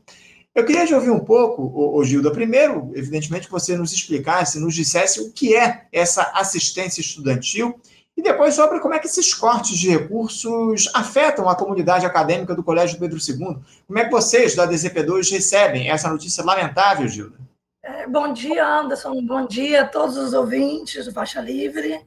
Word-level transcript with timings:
Eu 0.54 0.66
queria 0.66 0.86
te 0.86 0.94
ouvir 0.94 1.12
um 1.12 1.22
pouco, 1.22 1.72
ô, 1.98 2.04
Gilda. 2.04 2.30
Primeiro, 2.30 2.92
evidentemente, 2.94 3.46
que 3.46 3.54
você 3.54 3.78
nos 3.78 3.94
explicasse, 3.94 4.60
nos 4.60 4.76
dissesse 4.76 5.22
o 5.22 5.32
que 5.32 5.56
é 5.56 5.86
essa 5.94 6.24
assistência 6.34 7.00
estudantil 7.00 7.80
e 8.16 8.22
depois 8.22 8.54
sobre 8.54 8.80
como 8.80 8.94
é 8.94 9.00
que 9.00 9.08
esses 9.08 9.34
cortes 9.34 9.78
de 9.78 9.90
recursos 9.90 10.90
afetam 10.94 11.50
a 11.50 11.56
comunidade 11.56 12.06
acadêmica 12.06 12.54
do 12.54 12.64
Colégio 12.64 13.00
Pedro 13.00 13.18
II. 13.18 13.58
Como 13.88 14.00
é 14.00 14.06
que 14.06 14.12
vocês, 14.12 14.56
da 14.56 14.68
DCP2, 14.68 15.32
recebem 15.32 15.90
essa 15.90 16.10
notícia 16.10 16.44
lamentável, 16.44 17.08
Gilda? 17.08 17.38
É, 17.82 18.08
bom 18.08 18.32
dia, 18.32 18.66
Anderson. 18.66 19.26
Bom 19.26 19.46
dia 19.46 19.82
a 19.82 19.88
todos 19.88 20.16
os 20.16 20.34
ouvintes 20.34 21.06
do 21.06 21.12
Faixa 21.12 21.42
Livre. 21.42 22.00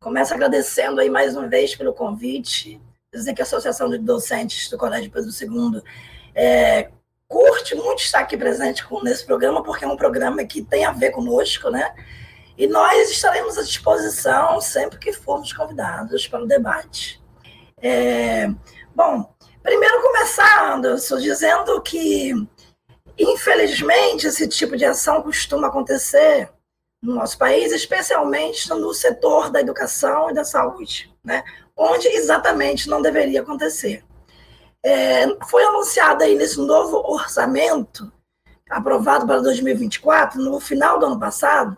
Começo 0.00 0.32
agradecendo 0.32 1.00
aí 1.00 1.10
mais 1.10 1.36
uma 1.36 1.46
vez 1.46 1.74
pelo 1.74 1.92
convite. 1.92 2.80
Dizer 3.12 3.34
que 3.34 3.42
a 3.42 3.44
Associação 3.44 3.90
de 3.90 3.98
Docentes 3.98 4.70
do 4.70 4.78
Colégio 4.78 5.10
Pedro 5.10 5.30
II 5.30 5.82
é, 6.34 6.90
curte 7.28 7.74
muito 7.74 8.02
estar 8.02 8.20
aqui 8.20 8.36
presente 8.36 8.84
nesse 9.02 9.26
programa, 9.26 9.62
porque 9.62 9.84
é 9.84 9.88
um 9.88 9.96
programa 9.96 10.44
que 10.44 10.62
tem 10.62 10.84
a 10.84 10.92
ver 10.92 11.10
conosco, 11.10 11.70
né? 11.70 11.92
E 12.60 12.66
nós 12.66 13.10
estaremos 13.10 13.56
à 13.56 13.62
disposição 13.62 14.60
sempre 14.60 14.98
que 14.98 15.14
formos 15.14 15.50
convidados 15.50 16.28
para 16.28 16.42
o 16.42 16.46
debate. 16.46 17.18
É, 17.80 18.50
bom, 18.94 19.34
primeiro 19.62 20.02
começar, 20.02 20.70
Anderson, 20.70 21.16
dizendo 21.16 21.80
que, 21.80 22.34
infelizmente, 23.18 24.26
esse 24.26 24.46
tipo 24.46 24.76
de 24.76 24.84
ação 24.84 25.22
costuma 25.22 25.68
acontecer 25.68 26.50
no 27.02 27.14
nosso 27.14 27.38
país, 27.38 27.72
especialmente 27.72 28.68
no 28.68 28.92
setor 28.92 29.50
da 29.50 29.62
educação 29.62 30.28
e 30.28 30.34
da 30.34 30.44
saúde, 30.44 31.10
né? 31.24 31.42
onde 31.74 32.08
exatamente 32.08 32.90
não 32.90 33.00
deveria 33.00 33.40
acontecer. 33.40 34.04
É, 34.84 35.26
foi 35.46 35.64
anunciado 35.64 36.24
aí 36.24 36.34
nesse 36.34 36.60
novo 36.60 36.98
orçamento, 37.10 38.12
aprovado 38.68 39.26
para 39.26 39.40
2024, 39.40 40.38
no 40.38 40.60
final 40.60 40.98
do 40.98 41.06
ano 41.06 41.18
passado, 41.18 41.74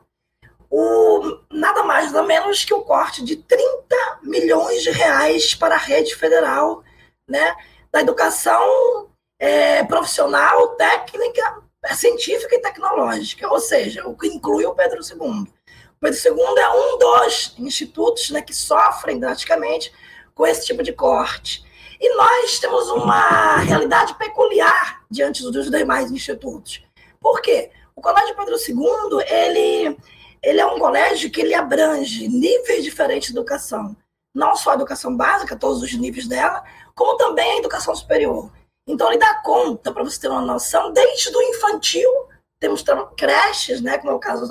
o, 0.74 1.38
nada 1.50 1.82
mais 1.82 2.10
nada 2.10 2.26
menos 2.26 2.64
que 2.64 2.72
o 2.72 2.80
corte 2.80 3.22
de 3.22 3.36
30 3.36 3.94
milhões 4.22 4.82
de 4.82 4.90
reais 4.90 5.54
para 5.54 5.74
a 5.74 5.78
rede 5.78 6.14
federal 6.16 6.82
né, 7.28 7.54
da 7.92 8.00
educação 8.00 9.10
é, 9.38 9.84
profissional, 9.84 10.68
técnica, 10.68 11.62
científica 11.94 12.54
e 12.54 12.58
tecnológica, 12.58 13.52
ou 13.52 13.60
seja, 13.60 14.08
o 14.08 14.16
que 14.16 14.28
inclui 14.28 14.64
o 14.64 14.74
Pedro 14.74 15.00
II. 15.02 15.42
O 15.42 16.00
Pedro 16.00 16.18
II 16.18 16.58
é 16.58 16.70
um 16.70 16.98
dos 16.98 17.54
institutos 17.58 18.30
né, 18.30 18.40
que 18.40 18.54
sofrem 18.54 19.20
drasticamente 19.20 19.92
com 20.34 20.46
esse 20.46 20.64
tipo 20.64 20.82
de 20.82 20.94
corte. 20.94 21.62
E 22.00 22.16
nós 22.16 22.58
temos 22.58 22.88
uma 22.88 23.58
realidade 23.58 24.14
peculiar 24.14 25.04
diante 25.10 25.42
dos 25.42 25.70
demais 25.70 26.10
institutos. 26.10 26.82
Por 27.20 27.42
quê? 27.42 27.70
O 27.94 28.00
Colégio 28.00 28.34
Pedro 28.34 28.56
II, 28.56 29.22
ele 29.28 29.98
ele 30.42 30.60
é 30.60 30.66
um 30.66 30.78
colégio 30.78 31.30
que 31.30 31.40
ele 31.40 31.54
abrange 31.54 32.26
níveis 32.28 32.82
diferentes 32.82 33.28
de 33.28 33.34
educação. 33.38 33.96
Não 34.34 34.56
só 34.56 34.70
a 34.70 34.74
educação 34.74 35.16
básica, 35.16 35.56
todos 35.56 35.82
os 35.82 35.92
níveis 35.94 36.26
dela, 36.26 36.64
como 36.94 37.16
também 37.16 37.52
a 37.52 37.58
educação 37.58 37.94
superior. 37.94 38.50
Então, 38.86 39.08
ele 39.08 39.18
dá 39.18 39.34
conta, 39.36 39.92
para 39.92 40.02
você 40.02 40.20
ter 40.20 40.28
uma 40.28 40.40
noção, 40.40 40.92
desde 40.92 41.34
o 41.34 41.42
infantil, 41.42 42.10
temos 42.58 42.84
creches, 43.16 43.80
né, 43.80 43.98
como 43.98 44.12
é 44.12 44.14
o 44.14 44.20
caso 44.20 44.48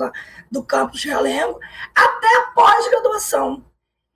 do 0.50 0.62
campus 0.62 1.04
Realengo, 1.04 1.58
até 1.94 2.36
a 2.36 2.42
pós-graduação. 2.54 3.64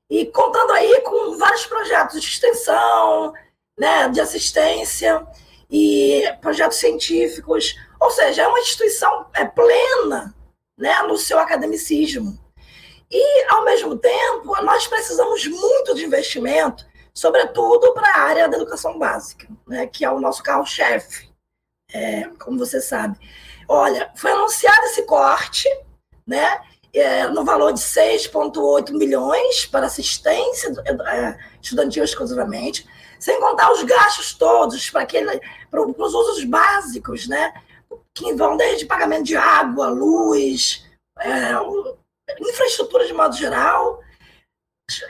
E 0.08 0.26
contando 0.26 0.72
aí 0.72 1.00
com 1.02 1.36
vários 1.36 1.66
projetos 1.66 2.22
de 2.22 2.28
extensão, 2.28 3.34
né, 3.78 4.08
de 4.08 4.20
assistência 4.20 5.26
e 5.70 6.22
projetos 6.40 6.78
científicos. 6.78 7.74
Ou 8.00 8.10
seja, 8.10 8.42
é 8.42 8.48
uma 8.48 8.60
instituição 8.60 9.26
é, 9.34 9.44
plena 9.44 10.35
né, 10.76 11.02
no 11.02 11.16
seu 11.16 11.38
academicismo. 11.38 12.38
E, 13.10 13.44
ao 13.48 13.64
mesmo 13.64 13.96
tempo, 13.96 14.60
nós 14.62 14.86
precisamos 14.86 15.46
muito 15.46 15.94
de 15.94 16.04
investimento, 16.04 16.84
sobretudo 17.14 17.94
para 17.94 18.08
a 18.08 18.20
área 18.20 18.48
da 18.48 18.56
educação 18.56 18.98
básica, 18.98 19.48
né, 19.66 19.86
que 19.86 20.04
é 20.04 20.10
o 20.10 20.20
nosso 20.20 20.42
carro-chefe, 20.42 21.30
é, 21.92 22.24
como 22.38 22.58
você 22.58 22.80
sabe. 22.80 23.18
Olha, 23.68 24.10
foi 24.16 24.32
anunciado 24.32 24.86
esse 24.86 25.02
corte, 25.02 25.68
né, 26.26 26.60
é, 26.92 27.26
no 27.28 27.44
valor 27.44 27.72
de 27.72 27.80
6,8 27.80 28.92
milhões 28.92 29.66
para 29.66 29.86
assistência 29.86 30.72
é, 31.08 31.38
estudantil 31.62 32.02
exclusivamente, 32.02 32.86
sem 33.18 33.40
contar 33.40 33.72
os 33.72 33.82
gastos 33.82 34.34
todos 34.34 34.90
para, 34.90 35.02
aquele, 35.02 35.40
para 35.70 35.82
os 35.82 36.14
usos 36.14 36.44
básicos, 36.44 37.28
né, 37.28 37.52
que 38.16 38.32
vão 38.34 38.56
desde 38.56 38.86
pagamento 38.86 39.24
de 39.24 39.36
água, 39.36 39.88
luz, 39.88 40.84
é, 41.20 41.52
infraestrutura 42.40 43.06
de 43.06 43.12
modo 43.12 43.36
geral, 43.36 44.02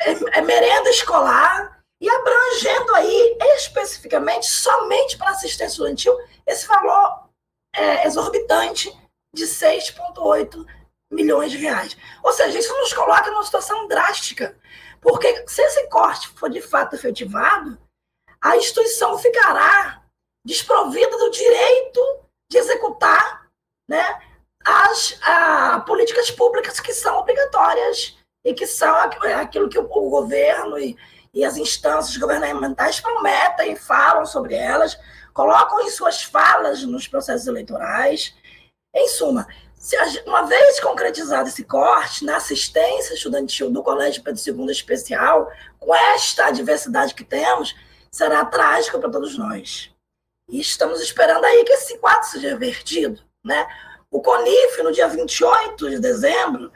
é, 0.01 0.39
é 0.39 0.43
merenda 0.43 0.91
escolar, 0.91 1.77
e 2.01 2.11
abrangendo 2.11 2.95
aí 2.95 3.39
especificamente 3.57 4.47
somente 4.47 5.17
para 5.17 5.31
assistência 5.31 5.73
estudantil 5.73 6.15
esse 6.47 6.67
valor 6.67 7.29
é, 7.75 8.07
exorbitante 8.07 8.93
de 9.35 9.45
6,8 9.45 10.67
milhões 11.11 11.51
de 11.51 11.59
reais. 11.59 11.97
Ou 12.23 12.33
seja, 12.33 12.59
isso 12.59 12.77
nos 12.77 12.93
coloca 12.93 13.31
numa 13.31 13.45
situação 13.45 13.87
drástica, 13.89 14.59
porque 15.01 15.47
se 15.49 15.63
esse 15.63 15.87
corte 15.89 16.29
for 16.29 16.51
de 16.51 16.61
fato 16.61 16.95
efetivado, 16.95 17.79
a 18.41 18.57
instituição 18.57 19.19
ficará 19.19 20.03
desprovida 20.45 21.17
do 21.17 21.31
direito 21.31 22.26
de 22.51 22.59
executar 22.59 23.49
né, 23.89 24.21
as 24.65 25.19
a, 25.23 25.81
políticas 25.81 26.31
públicas 26.31 26.81
que 26.81 26.93
são 26.93 27.19
obrigatórias 27.19 28.17
e 28.45 28.55
que 28.55 28.67
são 28.67 28.95
aquilo 28.95 29.69
que 29.69 29.79
o, 29.79 29.85
o 29.85 30.11
governo 30.11 30.79
e, 30.79 30.97
e 31.35 31.45
as 31.45 31.57
instâncias 31.57 32.17
governamentais 32.17 33.01
prometem, 33.01 33.77
falam 33.77 34.25
sobre 34.25 34.55
elas, 34.55 34.99
colocam 35.35 35.83
em 35.83 35.91
suas 35.91 36.23
falas 36.23 36.83
nos 36.83 37.07
processos 37.07 37.47
eleitorais. 37.47 38.35
Em 38.95 39.09
suma, 39.09 39.47
uma 40.27 40.47
vez 40.47 40.81
concretizado 40.81 41.49
esse 41.49 41.63
corte 41.65 42.25
na 42.25 42.37
assistência 42.37 43.15
estudantil 43.15 43.71
do 43.71 43.83
Colégio 43.83 44.23
Pedro 44.23 44.41
II 44.45 44.71
Especial, 44.71 45.51
com 45.79 45.95
esta 45.95 46.51
diversidade 46.51 47.15
que 47.15 47.23
temos, 47.25 47.75
será 48.11 48.45
trágico 48.45 48.99
para 48.99 49.11
todos 49.11 49.37
nós. 49.37 49.95
E 50.49 50.61
estamos 50.61 51.01
esperando 51.01 51.45
aí 51.45 51.65
que 51.65 51.73
esse 51.73 51.99
quadro 51.99 52.29
seja 52.29 52.51
revertido. 52.51 53.21
Né? 53.45 53.67
O 54.11 54.21
CONIF, 54.21 54.83
no 54.83 54.93
dia 54.93 55.09
28 55.09 55.91
de 55.91 55.99
dezembro, 55.99 56.73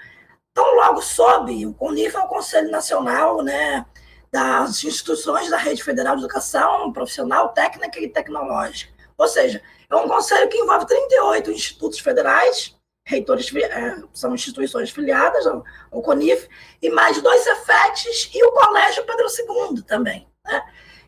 tão 0.52 0.74
logo 0.74 1.00
sobe, 1.00 1.66
o 1.66 1.74
CONIF 1.74 2.16
é 2.16 2.20
o 2.20 2.28
Conselho 2.28 2.70
Nacional 2.70 3.42
né, 3.42 3.86
das 4.30 4.82
Instituições 4.82 5.48
da 5.48 5.56
Rede 5.56 5.82
Federal 5.82 6.16
de 6.16 6.22
Educação 6.22 6.92
Profissional, 6.92 7.50
Técnica 7.50 8.00
e 8.00 8.08
Tecnológica, 8.08 8.92
Ou 9.16 9.28
seja, 9.28 9.62
é 9.88 9.96
um 9.96 10.08
conselho 10.08 10.48
que 10.48 10.58
envolve 10.58 10.86
38 10.86 11.50
institutos 11.50 11.98
federais, 12.00 12.76
reitores 13.06 13.52
é, 13.54 13.96
são 14.12 14.34
instituições 14.34 14.90
filiadas 14.90 15.46
ao, 15.46 15.64
CONIF, 16.02 16.48
e 16.82 16.90
mais 16.90 17.20
dois 17.22 17.42
CEFETs 17.42 18.30
e 18.34 18.44
o 18.44 18.52
Colégio 18.52 19.04
Pedro 19.04 19.26
II 19.26 19.82
também. 19.82 20.28
Né? 20.44 20.62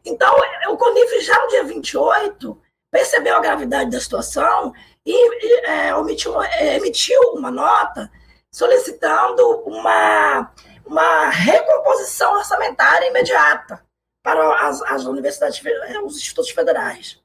Então, 0.04 0.34
o 0.68 0.76
CONIF 0.76 1.20
já 1.20 1.38
no 1.40 1.48
dia 1.48 1.64
28 1.64 2.60
percebeu 2.90 3.36
a 3.36 3.40
gravidade 3.40 3.90
da 3.90 4.00
situação 4.00 4.72
e, 5.04 5.12
e 5.12 5.66
é, 5.66 5.94
omitiu, 5.94 6.40
é, 6.42 6.76
emitiu 6.76 7.20
uma 7.34 7.50
nota 7.50 8.10
solicitando 8.50 9.62
uma, 9.64 10.52
uma 10.84 11.30
recomposição 11.30 12.34
orçamentária 12.34 13.08
imediata 13.08 13.82
para 14.22 14.68
as, 14.68 14.82
as 14.82 15.04
universidades, 15.04 15.60
os 16.04 16.16
institutos 16.16 16.50
federais. 16.50 17.20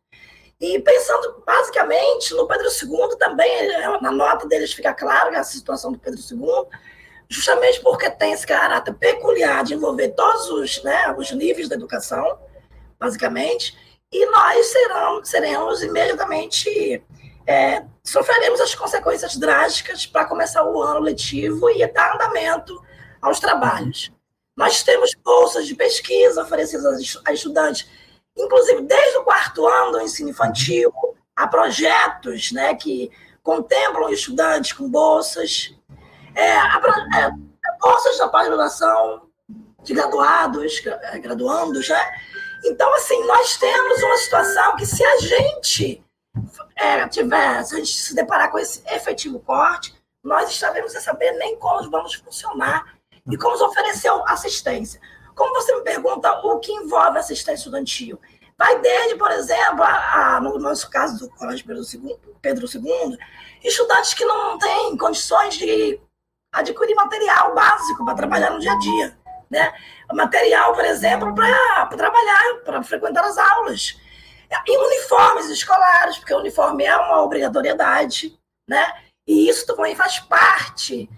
E 0.59 0.79
pensando 0.79 1.43
basicamente 1.45 2.33
no 2.33 2.47
Pedro 2.47 2.67
II 2.67 3.17
também, 3.19 3.67
na 4.01 4.11
nota 4.11 4.47
deles 4.47 4.73
fica 4.73 4.93
claro 4.93 5.37
a 5.37 5.43
situação 5.43 5.91
do 5.91 5.99
Pedro 5.99 6.19
II, 6.19 6.65
justamente 7.29 7.79
porque 7.81 8.09
tem 8.09 8.31
esse 8.31 8.47
caráter 8.47 8.93
peculiar 8.93 9.63
de 9.63 9.75
envolver 9.75 10.09
todos 10.09 10.49
os, 10.49 10.81
né, 10.83 11.13
os 11.15 11.31
níveis 11.31 11.69
da 11.69 11.75
educação, 11.75 12.39
basicamente, 12.99 13.77
e 14.11 14.25
nós 14.27 14.65
serão, 14.67 15.23
seremos 15.23 15.83
imediatamente, 15.83 17.03
é, 17.45 17.83
sofreremos 18.03 18.61
as 18.61 18.73
consequências 18.73 19.35
drásticas 19.35 20.05
para 20.05 20.25
começar 20.25 20.63
o 20.63 20.81
ano 20.81 21.01
letivo 21.01 21.69
e 21.69 21.85
dar 21.87 22.15
andamento 22.15 22.81
aos 23.21 23.39
trabalhos. 23.39 24.11
Nós 24.55 24.81
temos 24.81 25.11
bolsas 25.23 25.67
de 25.67 25.75
pesquisa 25.75 26.41
oferecidas 26.41 27.19
a 27.25 27.33
estudantes, 27.33 27.87
inclusive 28.35 28.81
desde 28.81 29.17
o 29.17 29.23
quarto 29.23 29.67
ano 29.67 29.91
do 29.91 30.01
ensino 30.01 30.29
infantil, 30.29 30.91
há 31.35 31.47
projetos 31.47 32.51
né, 32.51 32.73
que 32.75 33.11
contemplam 33.43 34.09
estudantes 34.09 34.73
com 34.73 34.89
bolsas, 34.89 35.73
é, 36.35 36.55
é, 36.55 37.31
bolsas 37.79 38.17
da 38.17 38.27
pós-graduação 38.27 39.27
de 39.83 39.93
graduados, 39.93 40.81
é, 40.85 41.19
graduandos, 41.19 41.87
né? 41.87 42.11
Então, 42.63 42.93
assim, 42.95 43.23
nós 43.25 43.57
temos 43.57 44.01
uma 44.01 44.17
situação 44.17 44.75
que 44.75 44.85
se 44.85 45.03
a 45.03 45.17
gente 45.19 46.03
é, 46.75 47.07
tiver, 47.07 47.63
se 47.63 47.75
a 47.75 47.77
gente 47.77 47.97
se 47.97 48.15
deparar 48.15 48.51
com 48.51 48.59
esse 48.59 48.83
efetivo 48.87 49.39
corte, 49.39 49.95
nós 50.23 50.49
estaremos 50.49 50.91
sem 50.91 51.01
saber 51.01 51.31
nem 51.33 51.57
como 51.57 51.89
vamos 51.89 52.15
funcionar 52.15 52.97
e 53.29 53.37
como 53.37 53.55
oferecer 53.63 54.11
assistência. 54.27 54.99
Como 55.35 55.53
você 55.53 55.75
me 55.75 55.81
pergunta, 55.81 56.31
o 56.43 56.59
que 56.59 56.71
envolve 56.71 57.19
assistência 57.19 57.61
estudantil? 57.61 58.19
Vai 58.57 58.79
desde, 58.79 59.15
por 59.15 59.29
exemplo, 59.31 59.83
a, 59.83 60.37
a, 60.37 60.41
no 60.41 60.57
nosso 60.57 60.89
caso 60.89 61.19
do 61.19 61.29
Colégio 61.35 61.65
Pedro 61.65 61.83
II, 61.83 62.17
Pedro 62.41 62.65
II, 62.65 63.17
estudantes 63.63 64.15
que 64.15 64.25
não 64.25 64.57
têm 64.57 64.97
condições 64.97 65.55
de 65.55 65.99
adquirir 66.51 66.95
material 66.95 67.53
básico 67.53 68.03
para 68.03 68.15
trabalhar 68.15 68.49
no 68.49 68.59
dia 68.59 68.71
a 68.71 68.79
dia 68.79 69.16
né? 69.49 69.73
material, 70.13 70.73
por 70.73 70.85
exemplo, 70.85 71.33
para 71.33 71.85
trabalhar, 71.87 72.61
para 72.63 72.83
frequentar 72.83 73.23
as 73.25 73.37
aulas. 73.37 73.97
E 74.65 74.77
uniformes 74.77 75.49
escolares, 75.49 76.17
porque 76.17 76.33
o 76.33 76.39
uniforme 76.39 76.85
é 76.85 76.95
uma 76.95 77.21
obrigatoriedade, 77.21 78.37
né? 78.67 78.93
E 79.27 79.49
isso 79.49 79.65
também 79.65 79.93
faz 79.95 80.19
parte 80.19 81.09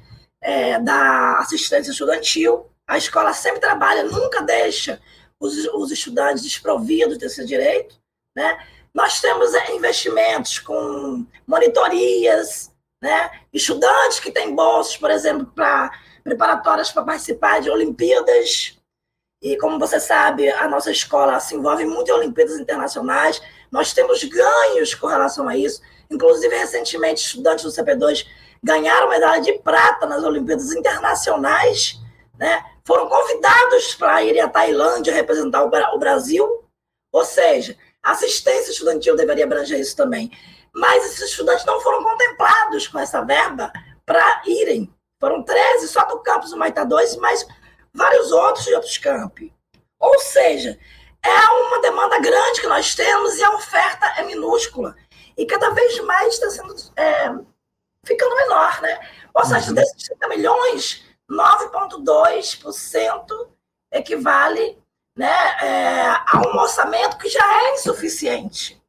é, 0.42 0.80
da 0.80 1.38
assistência 1.38 1.92
estudantil. 1.92 2.72
A 2.88 2.98
escola 2.98 3.34
sempre 3.34 3.60
trabalha, 3.60 4.04
nunca 4.04 4.42
deixa 4.42 5.00
os, 5.40 5.56
os 5.68 5.92
estudantes 5.92 6.44
desprovidos 6.44 7.20
desse 7.20 7.46
direito, 7.46 8.00
né? 8.36 8.58
Nós 8.94 9.22
temos 9.22 9.54
é, 9.54 9.76
investimentos 9.76 10.58
com 10.58 11.26
monitorias, 11.46 12.72
né? 13.00 13.30
Estudantes 13.54 14.20
que 14.20 14.32
têm 14.32 14.56
bolsas, 14.56 14.98
por 14.98 15.12
exemplo, 15.12 15.46
para 15.46 15.92
preparatórias 16.24 16.92
para 16.92 17.04
participar 17.04 17.62
de 17.62 17.70
Olimpíadas. 17.70 18.78
E 19.42 19.56
como 19.58 19.80
você 19.80 20.00
sabe, 20.00 20.50
a 20.50 20.68
nossa 20.68 20.92
escola 20.92 21.40
se 21.40 21.56
envolve 21.56 21.86
muito 21.86 22.10
em 22.10 22.14
Olimpíadas 22.14 22.58
internacionais. 22.60 23.42
Nós 23.72 23.94
temos 23.94 24.24
ganhos 24.24 24.94
com 24.94 25.08
relação 25.08 25.48
a 25.48 25.56
isso. 25.56 25.82
Inclusive, 26.10 26.54
recentemente, 26.56 27.26
estudantes 27.26 27.64
do 27.64 27.72
CP2 27.72 28.26
ganharam 28.62 29.10
medalha 29.10 29.42
de 29.42 29.54
prata 29.60 30.06
nas 30.06 30.24
Olimpíadas 30.24 30.74
internacionais, 30.74 31.98
né? 32.38 32.64
Foram 32.86 33.08
convidados 33.08 33.96
para 33.96 34.22
ir 34.24 34.40
à 34.40 34.50
Tailândia 34.50 35.14
representar 35.14 35.64
o 35.64 36.00
Brasil. 36.00 36.66
Ou 37.12 37.24
seja, 37.24 37.78
assistência 38.04 38.72
estudantil 38.72 39.16
deveria 39.16 39.46
abranger 39.46 39.80
isso 39.80 39.96
também. 39.96 40.32
Mas 40.74 41.06
esses 41.06 41.32
estudantes 41.32 41.66
não 41.66 41.80
foram 41.82 42.04
contemplados 42.04 42.88
com 42.88 43.00
essa 43.00 43.22
verba 43.22 43.72
para 44.06 44.42
irem 44.46 44.94
foram 45.20 45.44
13 45.44 45.88
só 45.88 46.06
do 46.06 46.20
campus 46.20 46.52
do 46.52 46.58
Maitá 46.58 46.84
2, 46.84 47.18
mas 47.18 47.46
vários 47.94 48.32
outros 48.32 48.66
de 48.66 48.74
outros 48.74 48.98
campi. 48.98 49.54
Ou 50.00 50.18
seja, 50.20 50.80
é 51.22 51.50
uma 51.50 51.82
demanda 51.82 52.20
grande 52.20 52.62
que 52.62 52.68
nós 52.68 52.96
temos 52.96 53.38
e 53.38 53.44
a 53.44 53.56
oferta 53.56 54.06
é 54.18 54.24
minúscula. 54.24 54.96
E 55.38 55.46
cada 55.46 55.70
vez 55.72 56.00
mais 56.02 56.34
está 56.34 56.50
sendo 56.50 56.74
é, 56.96 57.30
ficando 58.06 58.36
menor, 58.36 58.82
né? 58.82 59.00
Ou 59.34 59.46
seja, 59.46 59.70
uhum. 59.70 59.74
desses 59.74 60.04
30 60.04 60.28
milhões, 60.30 61.04
9,2% 61.30 63.50
equivale 63.92 64.82
né, 65.16 65.58
é, 65.62 66.08
a 66.08 66.42
um 66.48 66.58
orçamento 66.58 67.18
que 67.18 67.30
já 67.30 67.64
é 67.64 67.74
insuficiente. 67.74 68.82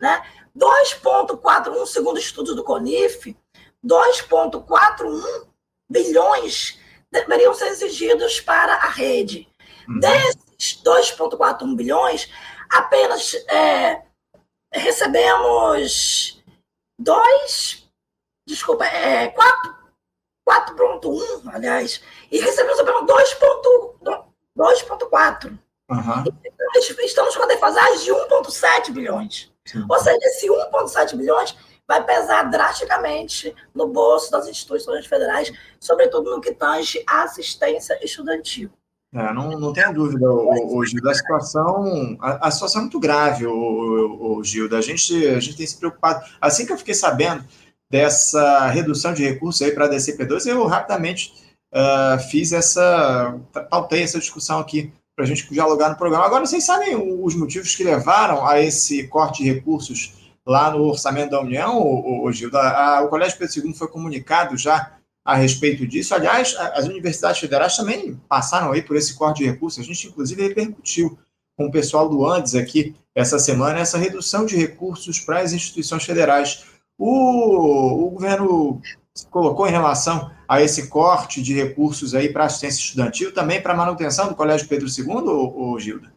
Né? 0.00 0.22
2,41, 0.56 1.86
segundo 1.86 2.18
estudos 2.18 2.54
do 2.54 2.62
CONIF, 2.62 3.36
2,41 3.86 5.46
bilhões 5.88 6.78
deveriam 7.10 7.54
ser 7.54 7.68
exigidos 7.68 8.40
para 8.40 8.74
a 8.74 8.88
rede. 8.88 9.48
Uhum. 9.88 10.00
Desses 10.00 10.82
2,41 10.82 11.76
bilhões, 11.76 12.28
apenas 12.70 13.34
é, 13.48 14.02
recebemos 14.72 16.42
dois, 16.98 17.86
desculpa, 18.46 18.86
é, 18.86 19.32
4,1, 20.48 21.54
aliás, 21.54 22.02
e 22.30 22.38
recebemos 22.38 22.78
apenas 22.80 23.02
2,4. 23.04 25.58
Uhum. 25.88 26.24
Estamos 27.04 27.36
com 27.36 27.44
a 27.44 27.46
defasagem 27.46 28.04
de 28.04 28.10
1,7 28.10 28.90
bilhões. 28.90 29.52
Sim. 29.64 29.86
Ou 29.88 29.98
seja, 29.98 30.18
esse 30.22 30.48
1,7 30.48 31.16
bilhões 31.16 31.56
vai 31.88 32.04
pesar 32.04 32.44
drasticamente 32.44 33.54
no 33.74 33.88
bolso 33.88 34.30
das 34.30 34.48
instituições 34.48 35.06
federais, 35.06 35.52
sobretudo 35.78 36.30
no 36.30 36.40
que 36.40 36.52
tange 36.52 37.02
à 37.06 37.22
assistência 37.22 37.98
estudantil. 38.04 38.70
É, 39.14 39.32
não, 39.32 39.58
não 39.58 39.72
tenha 39.72 39.92
dúvida, 39.92 40.28
o, 40.28 40.76
o, 40.76 40.84
Gilda, 40.84 41.10
a 41.10 41.14
situação, 41.14 42.18
a, 42.20 42.48
a, 42.48 42.50
situação 42.50 42.80
é 42.80 42.82
muito 42.82 43.00
grave, 43.00 43.46
o, 43.46 44.36
o, 44.38 44.44
Gilda. 44.44 44.76
A 44.76 44.82
gente, 44.82 45.26
a 45.28 45.40
gente 45.40 45.56
tem 45.56 45.66
se 45.66 45.78
preocupado. 45.78 46.24
Assim 46.40 46.66
que 46.66 46.72
eu 46.72 46.76
fiquei 46.76 46.92
sabendo 46.92 47.44
dessa 47.90 48.66
redução 48.66 49.14
de 49.14 49.24
recursos 49.24 49.62
aí 49.62 49.72
para 49.72 49.86
a 49.86 49.88
DCP2, 49.88 50.46
eu 50.46 50.66
rapidamente 50.66 51.32
uh, 51.72 52.18
fiz 52.28 52.52
essa, 52.52 53.38
pautei 53.70 54.02
essa 54.02 54.18
discussão 54.18 54.58
aqui 54.58 54.92
para 55.14 55.24
a 55.24 55.28
gente 55.28 55.50
dialogar 55.50 55.88
no 55.88 55.96
programa. 55.96 56.26
Agora, 56.26 56.44
vocês 56.44 56.64
sabem 56.64 56.94
os 56.96 57.34
motivos 57.34 57.74
que 57.74 57.84
levaram 57.84 58.46
a 58.46 58.60
esse 58.60 59.06
corte 59.08 59.42
de 59.42 59.50
recursos 59.50 60.25
lá 60.46 60.70
no 60.70 60.84
orçamento 60.84 61.30
da 61.30 61.40
União, 61.40 61.78
o, 61.78 62.24
o 62.24 62.32
Gilda, 62.32 62.60
a, 62.60 63.02
o 63.02 63.08
Colégio 63.08 63.36
Pedro 63.36 63.66
II 63.66 63.74
foi 63.74 63.88
comunicado 63.88 64.56
já 64.56 64.92
a 65.24 65.34
respeito 65.34 65.84
disso. 65.84 66.14
Aliás, 66.14 66.54
as 66.56 66.86
universidades 66.86 67.40
federais 67.40 67.76
também 67.76 68.18
passaram 68.28 68.70
aí 68.70 68.80
por 68.80 68.96
esse 68.96 69.14
corte 69.14 69.38
de 69.38 69.50
recursos. 69.50 69.80
A 69.80 69.82
gente, 69.82 70.06
inclusive, 70.06 70.40
repercutiu 70.40 71.18
com 71.56 71.66
o 71.66 71.70
pessoal 71.70 72.08
do 72.08 72.24
Andes 72.24 72.54
aqui 72.54 72.94
essa 73.12 73.38
semana 73.38 73.80
essa 73.80 73.98
redução 73.98 74.46
de 74.46 74.56
recursos 74.56 75.18
para 75.18 75.40
as 75.40 75.52
instituições 75.52 76.04
federais. 76.04 76.64
O, 76.96 78.06
o 78.06 78.10
governo 78.10 78.80
colocou 79.30 79.66
em 79.66 79.72
relação 79.72 80.30
a 80.46 80.62
esse 80.62 80.88
corte 80.88 81.42
de 81.42 81.54
recursos 81.54 82.14
aí 82.14 82.32
para 82.32 82.44
assistência 82.44 82.80
estudantil, 82.80 83.32
também 83.32 83.60
para 83.60 83.74
manutenção 83.74 84.28
do 84.28 84.36
Colégio 84.36 84.68
Pedro 84.68 84.86
II, 84.86 85.08
ou 85.08 85.80
Gilda? 85.80 86.15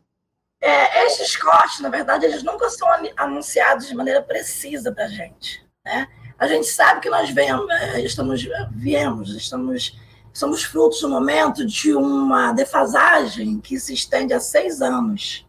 É, 0.69 1.07
esses 1.07 1.35
cortes, 1.35 1.79
na 1.79 1.89
verdade, 1.89 2.25
eles 2.25 2.43
nunca 2.43 2.69
são 2.69 2.88
anunciados 3.17 3.88
de 3.88 3.95
maneira 3.95 4.21
precisa 4.21 4.91
para 4.91 5.05
a 5.05 5.07
gente. 5.07 5.65
Né? 5.83 6.07
A 6.38 6.47
gente 6.47 6.67
sabe 6.67 7.01
que 7.01 7.09
nós 7.09 7.31
vemos, 7.31 7.67
é, 7.71 8.01
estamos, 8.01 8.47
viemos, 8.71 9.35
estamos, 9.35 9.99
somos 10.31 10.63
frutos 10.63 11.01
no 11.01 11.09
momento 11.09 11.65
de 11.65 11.95
uma 11.95 12.51
defasagem 12.51 13.59
que 13.59 13.79
se 13.79 13.95
estende 13.95 14.31
a 14.31 14.39
seis 14.39 14.79
anos, 14.79 15.47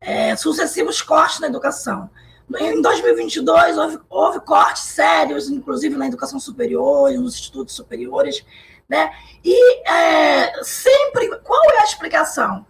é, 0.00 0.34
sucessivos 0.34 1.02
cortes 1.02 1.40
na 1.40 1.48
educação. 1.48 2.08
Em 2.56 2.80
2022, 2.80 3.76
houve, 3.76 3.98
houve 4.08 4.40
cortes 4.40 4.84
sérios, 4.84 5.50
inclusive 5.50 5.94
na 5.94 6.06
educação 6.06 6.40
superior, 6.40 7.12
nos 7.12 7.34
institutos 7.34 7.74
superiores, 7.74 8.44
né? 8.88 9.10
E 9.44 9.88
é, 9.88 10.62
sempre, 10.62 11.36
qual 11.38 11.62
é 11.70 11.80
a 11.80 11.84
explicação? 11.84 12.66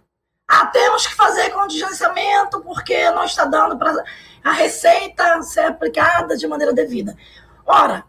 Ah, 0.47 0.67
temos 0.67 1.07
que 1.07 1.15
fazer 1.15 1.49
contingenciamento 1.51 2.61
porque 2.61 3.09
não 3.11 3.23
está 3.23 3.45
dando 3.45 3.77
para 3.77 4.03
a 4.43 4.51
receita 4.51 5.41
ser 5.41 5.61
aplicada 5.65 6.37
de 6.37 6.47
maneira 6.47 6.71
devida. 6.71 7.17
Ora, 7.65 8.05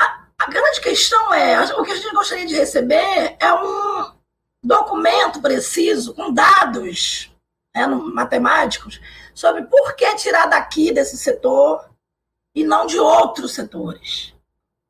a, 0.00 0.24
a 0.38 0.46
grande 0.46 0.80
questão 0.80 1.34
é: 1.34 1.60
o 1.74 1.82
que 1.82 1.92
a 1.92 1.96
gente 1.96 2.14
gostaria 2.14 2.46
de 2.46 2.54
receber 2.54 3.36
é 3.40 3.52
um 3.52 4.12
documento 4.62 5.42
preciso, 5.42 6.14
com 6.14 6.32
dados 6.32 7.34
né, 7.74 7.86
matemáticos, 7.86 9.00
sobre 9.34 9.62
por 9.64 9.96
que 9.96 10.14
tirar 10.14 10.46
daqui 10.46 10.92
desse 10.92 11.18
setor 11.18 11.90
e 12.54 12.62
não 12.62 12.86
de 12.86 12.98
outros 12.98 13.52
setores. 13.52 14.32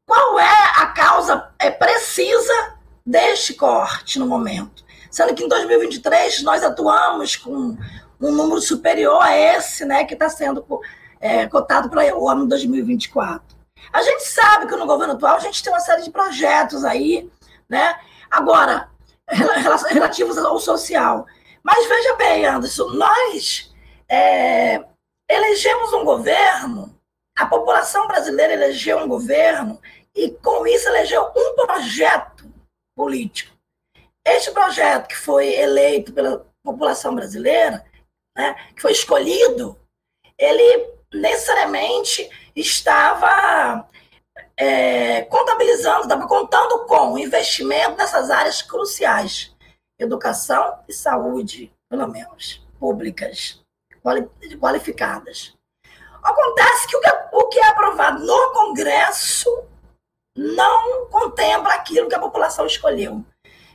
Qual 0.06 0.38
é 0.38 0.72
a 0.76 0.86
causa 0.88 1.50
é, 1.58 1.70
precisa 1.70 2.76
deste 3.04 3.54
corte 3.54 4.18
no 4.18 4.26
momento? 4.26 4.83
Sendo 5.14 5.32
que 5.32 5.44
em 5.44 5.48
2023 5.48 6.42
nós 6.42 6.64
atuamos 6.64 7.36
com 7.36 7.78
um 8.20 8.32
número 8.32 8.60
superior 8.60 9.22
a 9.22 9.38
esse 9.38 9.84
né, 9.84 10.04
que 10.04 10.14
está 10.14 10.28
sendo 10.28 10.66
é, 11.20 11.46
cotado 11.46 11.88
para 11.88 12.18
o 12.18 12.28
ano 12.28 12.48
2024. 12.48 13.56
A 13.92 14.02
gente 14.02 14.24
sabe 14.24 14.66
que 14.66 14.74
no 14.74 14.86
governo 14.86 15.14
atual 15.14 15.36
a 15.36 15.38
gente 15.38 15.62
tem 15.62 15.72
uma 15.72 15.78
série 15.78 16.02
de 16.02 16.10
projetos 16.10 16.84
aí, 16.84 17.30
né? 17.68 17.96
Agora, 18.28 18.88
relativos 19.88 20.36
ao 20.36 20.58
social. 20.58 21.26
Mas 21.62 21.86
veja 21.86 22.16
bem, 22.16 22.44
Anderson, 22.44 22.88
nós 22.94 23.72
é, 24.08 24.84
elegemos 25.30 25.92
um 25.92 26.04
governo, 26.04 26.92
a 27.38 27.46
população 27.46 28.08
brasileira 28.08 28.54
elegeu 28.54 28.98
um 28.98 29.06
governo 29.06 29.80
e, 30.12 30.28
com 30.42 30.66
isso, 30.66 30.88
elegeu 30.88 31.30
um 31.36 31.54
projeto 31.54 32.52
político. 32.96 33.53
Este 34.26 34.50
projeto 34.52 35.08
que 35.08 35.16
foi 35.16 35.54
eleito 35.54 36.12
pela 36.12 36.46
população 36.62 37.14
brasileira, 37.14 37.84
né, 38.36 38.54
que 38.74 38.80
foi 38.80 38.92
escolhido, 38.92 39.78
ele 40.38 40.94
necessariamente 41.12 42.28
estava 42.56 43.86
é, 44.56 45.22
contabilizando, 45.22 46.02
estava 46.02 46.26
contando 46.26 46.86
com 46.86 47.18
investimento 47.18 47.96
nessas 47.96 48.30
áreas 48.30 48.62
cruciais, 48.62 49.54
educação 49.98 50.82
e 50.88 50.92
saúde, 50.92 51.72
pelo 51.88 52.08
menos, 52.08 52.66
públicas, 52.78 53.62
qualificadas. 54.58 55.54
Acontece 56.22 56.88
que 56.88 56.96
o 56.96 57.00
que, 57.00 57.08
é, 57.08 57.28
o 57.32 57.48
que 57.48 57.58
é 57.58 57.66
aprovado 57.66 58.24
no 58.24 58.52
Congresso 58.52 59.64
não 60.36 61.06
contempla 61.06 61.74
aquilo 61.74 62.08
que 62.08 62.14
a 62.14 62.20
população 62.20 62.66
escolheu. 62.66 63.24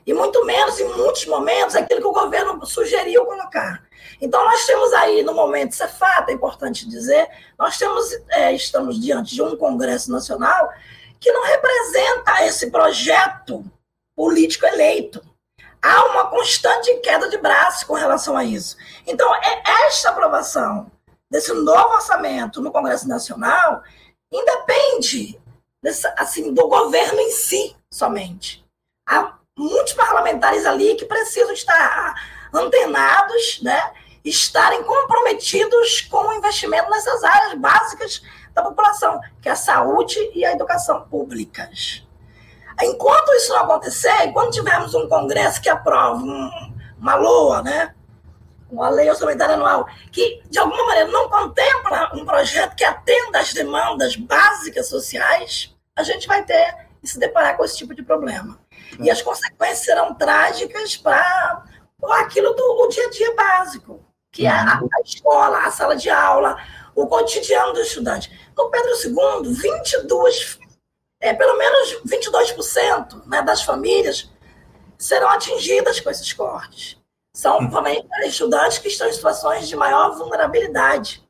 E 0.09 0.13
muito 0.13 0.43
menos, 0.43 0.79
em 0.79 0.87
muitos 0.95 1.27
momentos, 1.27 1.75
aquilo 1.75 2.01
que 2.01 2.07
o 2.07 2.11
governo 2.11 2.65
sugeriu 2.65 3.27
colocar. 3.27 3.83
Então, 4.19 4.43
nós 4.43 4.65
temos 4.65 4.91
aí, 4.93 5.21
no 5.21 5.35
momento, 5.35 5.73
isso 5.73 5.83
é 5.83 5.87
fato, 5.87 6.29
é 6.29 6.33
importante 6.33 6.89
dizer, 6.89 7.29
nós 7.59 7.77
temos, 7.77 8.11
é, 8.31 8.51
estamos 8.51 8.99
diante 8.99 9.35
de 9.35 9.43
um 9.43 9.55
Congresso 9.55 10.11
Nacional 10.11 10.73
que 11.19 11.31
não 11.31 11.43
representa 11.43 12.43
esse 12.43 12.71
projeto 12.71 13.63
político 14.15 14.65
eleito. 14.65 15.21
Há 15.79 16.05
uma 16.05 16.27
constante 16.31 16.91
queda 17.01 17.29
de 17.29 17.37
braço 17.37 17.85
com 17.85 17.93
relação 17.93 18.35
a 18.35 18.43
isso. 18.43 18.77
Então, 19.05 19.31
é 19.35 19.61
esta 19.85 20.09
aprovação 20.09 20.91
desse 21.29 21.53
novo 21.53 21.93
orçamento 21.93 22.63
no 22.63 22.71
Congresso 22.71 23.07
Nacional 23.07 23.83
independe 24.31 25.39
desse, 25.83 26.07
assim, 26.17 26.51
do 26.51 26.67
governo 26.67 27.19
em 27.19 27.29
si 27.29 27.75
somente. 27.91 28.65
Há 29.07 29.38
muitos 29.59 29.93
parlamentares 29.93 30.65
ali 30.65 30.95
que 30.95 31.05
precisam 31.05 31.51
estar 31.51 32.15
antenados, 32.53 33.59
né? 33.61 33.91
estarem 34.23 34.83
comprometidos 34.83 36.01
com 36.01 36.29
o 36.29 36.33
investimento 36.33 36.89
nessas 36.89 37.23
áreas 37.23 37.53
básicas 37.55 38.21
da 38.53 38.61
população, 38.61 39.19
que 39.41 39.49
é 39.49 39.51
a 39.51 39.55
saúde 39.55 40.17
e 40.33 40.45
a 40.45 40.53
educação 40.53 41.01
públicas. 41.09 42.05
Enquanto 42.81 43.33
isso 43.33 43.53
não 43.53 43.63
acontecer, 43.63 44.25
enquanto 44.25 44.53
tivermos 44.53 44.93
um 44.93 45.07
Congresso 45.07 45.61
que 45.61 45.69
aprova 45.69 46.15
um, 46.15 46.73
uma 46.97 47.15
LOA, 47.15 47.61
né, 47.61 47.93
uma 48.69 48.89
lei 48.89 49.09
orçamentária 49.09 49.55
anual, 49.55 49.87
que 50.11 50.41
de 50.49 50.59
alguma 50.59 50.85
maneira 50.85 51.09
não 51.09 51.29
contempla 51.29 52.11
um 52.13 52.25
projeto 52.25 52.75
que 52.75 52.83
atenda 52.83 53.39
às 53.39 53.53
demandas 53.53 54.15
básicas 54.15 54.87
sociais, 54.87 55.75
a 55.95 56.03
gente 56.03 56.27
vai 56.27 56.43
ter 56.43 56.89
se 57.03 57.17
deparar 57.17 57.57
com 57.57 57.63
esse 57.63 57.77
tipo 57.77 57.95
de 57.95 58.03
problema. 58.03 58.59
E 58.99 59.09
as 59.09 59.21
consequências 59.21 59.85
serão 59.85 60.13
trágicas 60.13 60.97
para 60.97 61.63
aquilo 62.19 62.53
do 62.53 62.87
dia 62.89 63.05
a 63.05 63.09
dia 63.09 63.35
básico, 63.35 63.99
que 64.31 64.45
é 64.45 64.49
a, 64.49 64.79
a 64.79 65.01
escola, 65.03 65.65
a 65.65 65.71
sala 65.71 65.95
de 65.95 66.09
aula, 66.09 66.57
o 66.95 67.07
cotidiano 67.07 67.73
do 67.73 67.81
estudante. 67.81 68.31
No 68.57 68.69
Pedro 68.69 68.91
II, 68.91 69.53
22, 69.53 70.59
é, 71.21 71.33
pelo 71.33 71.57
menos 71.57 72.01
22% 72.05 73.25
né, 73.25 73.41
das 73.41 73.63
famílias 73.63 74.29
serão 74.97 75.29
atingidas 75.29 75.99
com 75.99 76.09
esses 76.09 76.31
cortes. 76.33 76.97
São 77.33 77.59
hum. 77.59 77.69
estudantes 78.25 78.79
que 78.79 78.89
estão 78.89 79.07
em 79.07 79.13
situações 79.13 79.67
de 79.67 79.75
maior 79.75 80.15
vulnerabilidade 80.17 81.23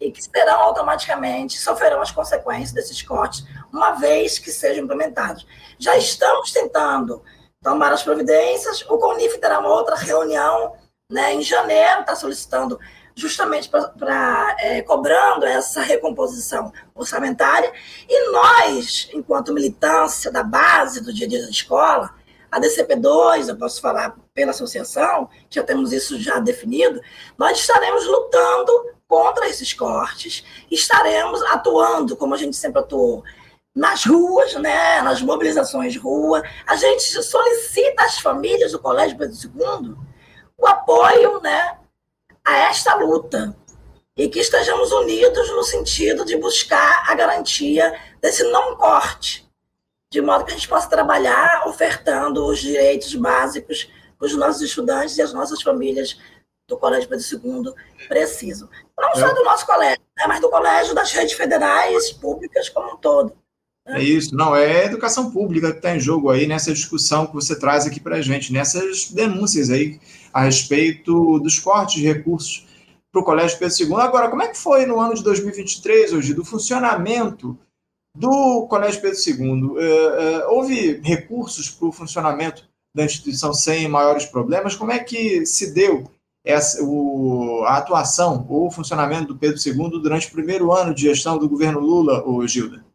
e 0.00 0.10
que 0.10 0.22
serão 0.22 0.60
automaticamente, 0.60 1.58
sofrerão 1.58 2.00
as 2.00 2.10
consequências 2.10 2.72
desses 2.72 3.02
cortes, 3.02 3.44
uma 3.72 3.92
vez 3.92 4.38
que 4.38 4.50
sejam 4.50 4.84
implementados. 4.84 5.46
Já 5.78 5.96
estamos 5.96 6.52
tentando 6.52 7.22
tomar 7.62 7.92
as 7.92 8.02
providências, 8.02 8.82
o 8.88 8.98
CONIF 8.98 9.38
terá 9.38 9.58
uma 9.58 9.70
outra 9.70 9.96
reunião 9.96 10.74
né, 11.10 11.34
em 11.34 11.42
janeiro, 11.42 12.00
está 12.00 12.14
solicitando 12.14 12.78
justamente 13.14 13.68
para 13.68 14.56
é, 14.60 14.80
cobrando 14.82 15.44
essa 15.44 15.80
recomposição 15.80 16.72
orçamentária, 16.94 17.72
e 18.08 18.30
nós, 18.30 19.08
enquanto 19.12 19.52
militância 19.52 20.30
da 20.30 20.44
base 20.44 21.00
do 21.00 21.12
dia 21.12 21.26
a 21.26 21.28
dia 21.28 21.42
da 21.42 21.50
escola, 21.50 22.14
a 22.50 22.60
DCP2, 22.60 23.48
eu 23.48 23.56
posso 23.56 23.80
falar 23.80 24.16
pela 24.32 24.52
associação, 24.52 25.28
já 25.50 25.62
temos 25.64 25.92
isso 25.92 26.18
já 26.18 26.38
definido, 26.38 27.00
nós 27.36 27.58
estaremos 27.58 28.06
lutando 28.06 28.72
contra 29.08 29.48
esses 29.48 29.72
cortes, 29.72 30.44
estaremos 30.70 31.42
atuando, 31.42 32.16
como 32.16 32.34
a 32.34 32.38
gente 32.38 32.56
sempre 32.56 32.80
atuou, 32.80 33.24
nas 33.78 34.04
ruas, 34.04 34.54
né, 34.54 35.00
nas 35.02 35.22
mobilizações 35.22 35.92
de 35.92 36.00
rua. 36.00 36.42
A 36.66 36.74
gente 36.74 37.22
solicita 37.22 38.02
às 38.02 38.18
famílias 38.18 38.72
do 38.72 38.78
Colégio 38.80 39.16
Pedro 39.16 39.36
II 39.36 39.94
o 40.56 40.66
apoio 40.66 41.40
né, 41.40 41.78
a 42.44 42.56
esta 42.56 42.96
luta 42.96 43.56
e 44.16 44.28
que 44.28 44.40
estejamos 44.40 44.90
unidos 44.90 45.48
no 45.50 45.62
sentido 45.62 46.24
de 46.24 46.36
buscar 46.36 47.08
a 47.08 47.14
garantia 47.14 47.96
desse 48.20 48.42
não 48.50 48.76
corte 48.76 49.48
de 50.10 50.20
modo 50.20 50.44
que 50.44 50.52
a 50.52 50.54
gente 50.54 50.68
possa 50.68 50.88
trabalhar 50.88 51.68
ofertando 51.68 52.44
os 52.46 52.58
direitos 52.58 53.14
básicos 53.14 53.84
que 53.84 54.24
os 54.24 54.34
nossos 54.34 54.62
estudantes 54.62 55.16
e 55.18 55.22
as 55.22 55.32
nossas 55.32 55.62
famílias 55.62 56.18
do 56.66 56.76
Colégio 56.76 57.08
Pedro 57.08 57.24
II 57.24 57.74
precisam. 58.08 58.68
Não 58.98 59.14
só 59.14 59.28
é. 59.28 59.34
do 59.34 59.44
nosso 59.44 59.64
colégio, 59.64 60.02
né, 60.16 60.24
mas 60.26 60.40
do 60.40 60.50
colégio 60.50 60.94
das 60.94 61.12
redes 61.12 61.34
federais 61.34 62.10
públicas 62.12 62.68
como 62.68 62.94
um 62.94 62.96
todo. 62.96 63.36
É 63.88 64.02
isso, 64.02 64.34
não, 64.34 64.54
é 64.54 64.84
educação 64.84 65.30
pública 65.30 65.70
que 65.70 65.78
está 65.78 65.96
em 65.96 66.00
jogo 66.00 66.30
aí 66.30 66.46
nessa 66.46 66.72
discussão 66.72 67.26
que 67.26 67.34
você 67.34 67.58
traz 67.58 67.86
aqui 67.86 67.98
para 67.98 68.16
a 68.16 68.20
gente, 68.20 68.52
nessas 68.52 69.10
denúncias 69.10 69.70
aí 69.70 69.98
a 70.32 70.42
respeito 70.42 71.38
dos 71.38 71.58
cortes 71.58 71.94
de 71.94 72.06
recursos 72.06 72.66
para 73.10 73.20
o 73.22 73.24
Colégio 73.24 73.58
Pedro 73.58 73.74
II. 73.80 73.94
Agora, 73.94 74.28
como 74.28 74.42
é 74.42 74.48
que 74.48 74.58
foi 74.58 74.84
no 74.84 75.00
ano 75.00 75.14
de 75.14 75.22
2023, 75.22 76.12
hoje, 76.12 76.34
do 76.34 76.44
funcionamento 76.44 77.58
do 78.14 78.66
Colégio 78.68 79.00
Pedro 79.00 79.18
II, 79.18 79.78
é, 79.78 79.86
é, 79.86 80.46
houve 80.48 81.00
recursos 81.02 81.70
para 81.70 81.88
o 81.88 81.92
funcionamento 81.92 82.68
da 82.94 83.04
instituição 83.04 83.54
sem 83.54 83.88
maiores 83.88 84.26
problemas? 84.26 84.76
Como 84.76 84.92
é 84.92 84.98
que 84.98 85.46
se 85.46 85.72
deu 85.72 86.04
essa, 86.44 86.82
o, 86.82 87.62
a 87.64 87.78
atuação 87.78 88.44
ou 88.48 88.66
o 88.66 88.70
funcionamento 88.70 89.32
do 89.32 89.38
Pedro 89.38 89.58
II 89.64 90.02
durante 90.02 90.28
o 90.28 90.32
primeiro 90.32 90.72
ano 90.72 90.94
de 90.94 91.02
gestão 91.02 91.38
do 91.38 91.48
governo 91.48 91.80
Lula, 91.80 92.22
ô 92.28 92.46
Gilda? 92.46 92.87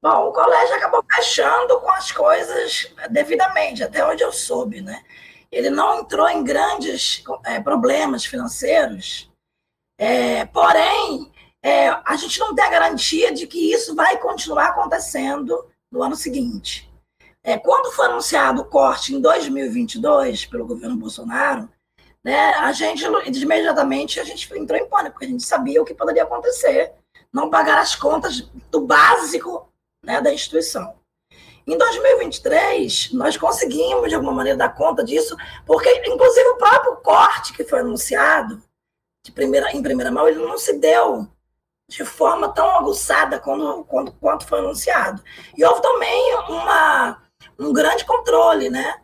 Bom, 0.00 0.28
o 0.28 0.32
colégio 0.32 0.76
acabou 0.76 1.04
fechando 1.12 1.80
com 1.80 1.90
as 1.90 2.12
coisas 2.12 2.94
devidamente, 3.10 3.82
até 3.82 4.04
onde 4.06 4.22
eu 4.22 4.32
soube, 4.32 4.80
né? 4.80 5.02
Ele 5.50 5.70
não 5.70 6.00
entrou 6.00 6.28
em 6.28 6.44
grandes 6.44 7.22
é, 7.44 7.60
problemas 7.60 8.24
financeiros, 8.24 9.28
é, 9.98 10.44
porém, 10.46 11.32
é, 11.60 11.88
a 11.88 12.14
gente 12.14 12.38
não 12.38 12.54
tem 12.54 12.64
a 12.64 12.70
garantia 12.70 13.32
de 13.32 13.46
que 13.46 13.72
isso 13.72 13.94
vai 13.96 14.16
continuar 14.18 14.68
acontecendo 14.68 15.66
no 15.90 16.02
ano 16.02 16.14
seguinte. 16.14 16.88
É, 17.42 17.58
quando 17.58 17.92
foi 17.92 18.06
anunciado 18.06 18.62
o 18.62 18.64
corte 18.66 19.14
em 19.14 19.20
2022 19.20 20.46
pelo 20.46 20.66
governo 20.66 20.96
Bolsonaro, 20.96 21.68
né, 22.22 22.52
a 22.54 22.70
gente 22.72 23.04
imediatamente 23.42 24.20
a 24.20 24.24
gente 24.24 24.52
entrou 24.56 24.78
em 24.78 24.88
pânico, 24.88 25.12
porque 25.12 25.26
a 25.26 25.28
gente 25.28 25.42
sabia 25.42 25.82
o 25.82 25.84
que 25.84 25.94
poderia 25.94 26.22
acontecer, 26.22 26.92
não 27.32 27.50
pagar 27.50 27.78
as 27.78 27.94
contas 27.94 28.40
do 28.70 28.82
básico 28.82 29.67
né, 30.04 30.20
da 30.20 30.32
instituição. 30.32 30.96
Em 31.66 31.76
2023, 31.76 33.12
nós 33.12 33.36
conseguimos, 33.36 34.08
de 34.08 34.14
alguma 34.14 34.32
maneira, 34.32 34.56
dar 34.56 34.74
conta 34.74 35.04
disso, 35.04 35.36
porque, 35.66 36.02
inclusive, 36.06 36.48
o 36.48 36.56
próprio 36.56 36.96
corte 36.96 37.52
que 37.52 37.62
foi 37.62 37.80
anunciado 37.80 38.62
de 39.22 39.30
primeira, 39.32 39.70
em 39.72 39.82
primeira 39.82 40.10
mão, 40.10 40.26
ele 40.26 40.38
não 40.38 40.56
se 40.56 40.78
deu 40.78 41.28
de 41.86 42.04
forma 42.04 42.48
tão 42.54 42.70
aguçada 42.70 43.38
quando, 43.38 43.84
quando, 43.84 44.12
quanto 44.12 44.46
foi 44.46 44.60
anunciado. 44.60 45.22
E 45.56 45.64
houve 45.64 45.82
também 45.82 46.34
uma, 46.48 47.22
um 47.58 47.72
grande 47.72 48.04
controle, 48.04 48.70
né? 48.70 49.02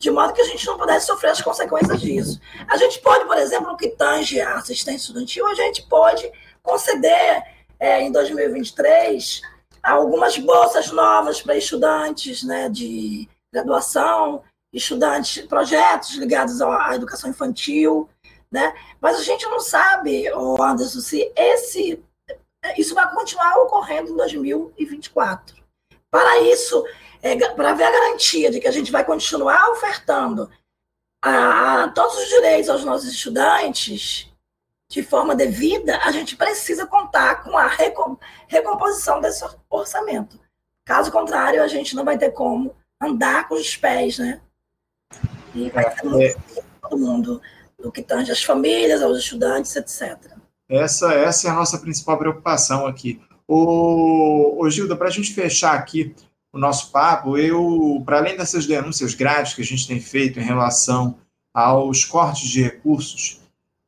De 0.00 0.10
modo 0.10 0.32
que 0.32 0.40
a 0.40 0.46
gente 0.46 0.66
não 0.66 0.76
pudesse 0.76 1.06
sofrer 1.06 1.30
as 1.30 1.40
consequências 1.40 2.00
disso. 2.00 2.40
A 2.68 2.76
gente 2.76 3.00
pode, 3.00 3.24
por 3.24 3.38
exemplo, 3.38 3.72
no 3.72 3.76
que 3.76 3.88
tange 3.88 4.40
a 4.40 4.56
assistência 4.56 5.06
estudantil, 5.06 5.46
a 5.46 5.54
gente 5.54 5.82
pode 5.88 6.30
conceder 6.62 7.42
é, 7.78 8.02
em 8.02 8.12
2023 8.12 9.42
algumas 9.84 10.36
bolsas 10.38 10.90
novas 10.90 11.42
para 11.42 11.56
estudantes 11.56 12.42
né, 12.42 12.68
de 12.68 13.28
graduação, 13.52 14.42
estudantes, 14.72 15.46
projetos 15.46 16.14
ligados 16.14 16.60
à 16.60 16.94
educação 16.94 17.30
infantil, 17.30 18.08
né? 18.50 18.74
Mas 19.00 19.18
a 19.18 19.22
gente 19.22 19.46
não 19.46 19.60
sabe, 19.60 20.26
Anderson, 20.28 21.00
se 21.00 21.32
esse 21.36 22.02
isso 22.78 22.94
vai 22.94 23.12
continuar 23.12 23.58
ocorrendo 23.58 24.10
em 24.10 24.16
2024. 24.16 25.62
Para 26.10 26.40
isso, 26.40 26.82
é, 27.22 27.36
para 27.50 27.70
haver 27.70 27.84
a 27.84 27.90
garantia 27.90 28.50
de 28.50 28.60
que 28.60 28.68
a 28.68 28.72
gente 28.72 28.90
vai 28.90 29.04
continuar 29.04 29.70
ofertando 29.70 30.50
a, 31.22 31.84
a, 31.84 31.88
todos 31.88 32.16
os 32.16 32.28
direitos 32.28 32.70
aos 32.70 32.84
nossos 32.84 33.08
estudantes, 33.12 34.32
de 34.94 35.02
forma 35.02 35.34
devida, 35.34 35.98
a 36.04 36.12
gente 36.12 36.36
precisa 36.36 36.86
contar 36.86 37.42
com 37.42 37.58
a 37.58 37.66
recom 37.66 38.16
recomposição 38.46 39.20
desse 39.20 39.44
orçamento. 39.68 40.38
Caso 40.84 41.10
contrário, 41.10 41.60
a 41.60 41.66
gente 41.66 41.96
não 41.96 42.04
vai 42.04 42.16
ter 42.16 42.30
como 42.30 42.72
andar 43.02 43.48
com 43.48 43.56
os 43.56 43.76
pés, 43.76 44.20
né? 44.20 44.40
E 45.52 45.68
vai 45.70 45.92
ter 45.92 46.06
muito 46.06 46.22
é. 46.22 46.62
todo 46.80 46.96
mundo, 46.96 47.42
no 47.76 47.90
que 47.90 48.04
tange 48.04 48.30
as 48.30 48.44
famílias, 48.44 49.02
aos 49.02 49.18
estudantes, 49.18 49.74
etc. 49.74 50.16
Essa, 50.68 51.12
essa 51.12 51.48
é 51.48 51.50
a 51.50 51.54
nossa 51.54 51.78
principal 51.78 52.16
preocupação 52.16 52.86
aqui. 52.86 53.20
O, 53.48 54.62
o 54.64 54.70
Gilda, 54.70 54.94
para 54.94 55.08
a 55.08 55.10
gente 55.10 55.34
fechar 55.34 55.74
aqui 55.74 56.14
o 56.52 56.58
nosso 56.58 56.92
papo, 56.92 57.36
eu, 57.36 58.00
para 58.06 58.18
além 58.18 58.36
dessas 58.36 58.64
denúncias 58.64 59.12
graves 59.12 59.54
que 59.54 59.62
a 59.62 59.64
gente 59.64 59.88
tem 59.88 59.98
feito 59.98 60.38
em 60.38 60.44
relação 60.44 61.18
aos 61.52 62.04
cortes 62.04 62.48
de 62.48 62.62
recursos, 62.62 63.42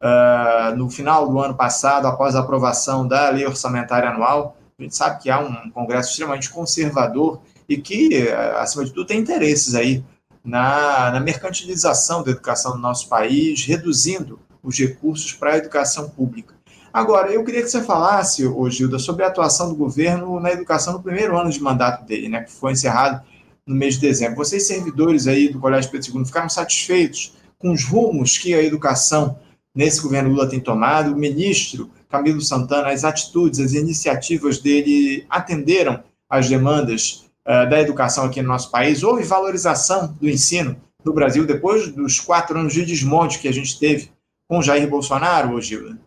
uh, 0.07 0.77
no 0.77 0.89
final 0.89 1.29
do 1.29 1.39
ano 1.41 1.55
passado, 1.55 2.07
após 2.07 2.35
a 2.35 2.41
aprovação 2.41 3.07
da 3.07 3.29
lei 3.31 3.47
orçamentária 3.47 4.09
anual, 4.09 4.57
a 4.79 4.83
gente 4.83 4.97
sabe 4.97 5.23
que 5.23 5.31
há 5.31 5.41
um 5.41 5.71
Congresso 5.71 6.11
extremamente 6.11 6.51
conservador 6.51 7.41
e 7.69 7.77
que, 7.79 8.29
acima 8.59 8.85
de 8.85 8.93
tudo, 8.93 9.07
tem 9.07 9.19
interesses 9.19 9.75
aí 9.75 10.05
na, 10.45 11.11
na 11.11 11.21
mercantilização 11.21 12.23
da 12.23 12.31
educação 12.31 12.75
no 12.75 12.81
nosso 12.81 13.09
país, 13.09 13.65
reduzindo 13.65 14.39
os 14.63 14.79
recursos 14.79 15.33
para 15.33 15.55
a 15.55 15.57
educação 15.59 16.09
pública. 16.09 16.55
Agora, 16.93 17.31
eu 17.31 17.45
queria 17.45 17.63
que 17.63 17.69
você 17.69 17.83
falasse, 17.83 18.47
ô 18.47 18.71
Gilda, 18.71 18.99
sobre 18.99 19.25
a 19.25 19.29
atuação 19.29 19.69
do 19.69 19.75
governo 19.75 20.41
na 20.41 20.51
educação 20.51 20.95
no 20.95 21.03
primeiro 21.03 21.37
ano 21.37 21.51
de 21.51 21.61
mandato 21.61 22.05
dele, 22.07 22.29
né, 22.29 22.43
que 22.43 22.53
foi 22.53 22.73
encerrado 22.73 23.23
no 23.67 23.75
mês 23.75 23.95
de 23.95 24.01
dezembro. 24.01 24.37
Vocês, 24.37 24.67
servidores 24.67 25.27
aí 25.27 25.49
do 25.49 25.59
Colégio 25.59 25.91
Pedro 25.91 26.19
II, 26.19 26.25
ficaram 26.25 26.49
satisfeitos 26.49 27.35
com 27.59 27.73
os 27.73 27.85
rumos 27.85 28.39
que 28.39 28.55
a 28.55 28.63
educação 28.63 29.39
nesse 29.77 30.01
governo 30.01 30.31
Lula 30.31 30.49
tem 30.49 30.59
tomado. 30.59 31.13
O 31.13 31.17
ministro 31.17 31.91
Camilo 32.09 32.41
Santana, 32.41 32.89
as 32.89 33.05
atitudes, 33.05 33.61
as 33.61 33.75
iniciativas 33.75 34.59
dele 34.59 35.27
atenderam 35.29 36.03
às 36.29 36.49
demandas 36.49 37.27
uh, 37.47 37.69
da 37.69 37.81
educação 37.81 38.25
aqui 38.25 38.41
no 38.41 38.49
nosso 38.49 38.71
país. 38.71 39.03
Houve 39.03 39.23
valorização 39.23 40.17
do 40.21 40.29
ensino 40.29 40.77
no 41.05 41.13
Brasil 41.13 41.47
depois 41.47 41.89
dos 41.89 42.19
quatro 42.19 42.59
anos 42.59 42.73
de 42.73 42.85
desmonte 42.85 43.39
que 43.39 43.47
a 43.47 43.53
gente 43.53 43.79
teve 43.79 44.11
com 44.49 44.63
Jair 44.63 44.89
Bolsonaro, 44.89 45.55
ô 45.55 45.61
Gilda? 45.61 45.99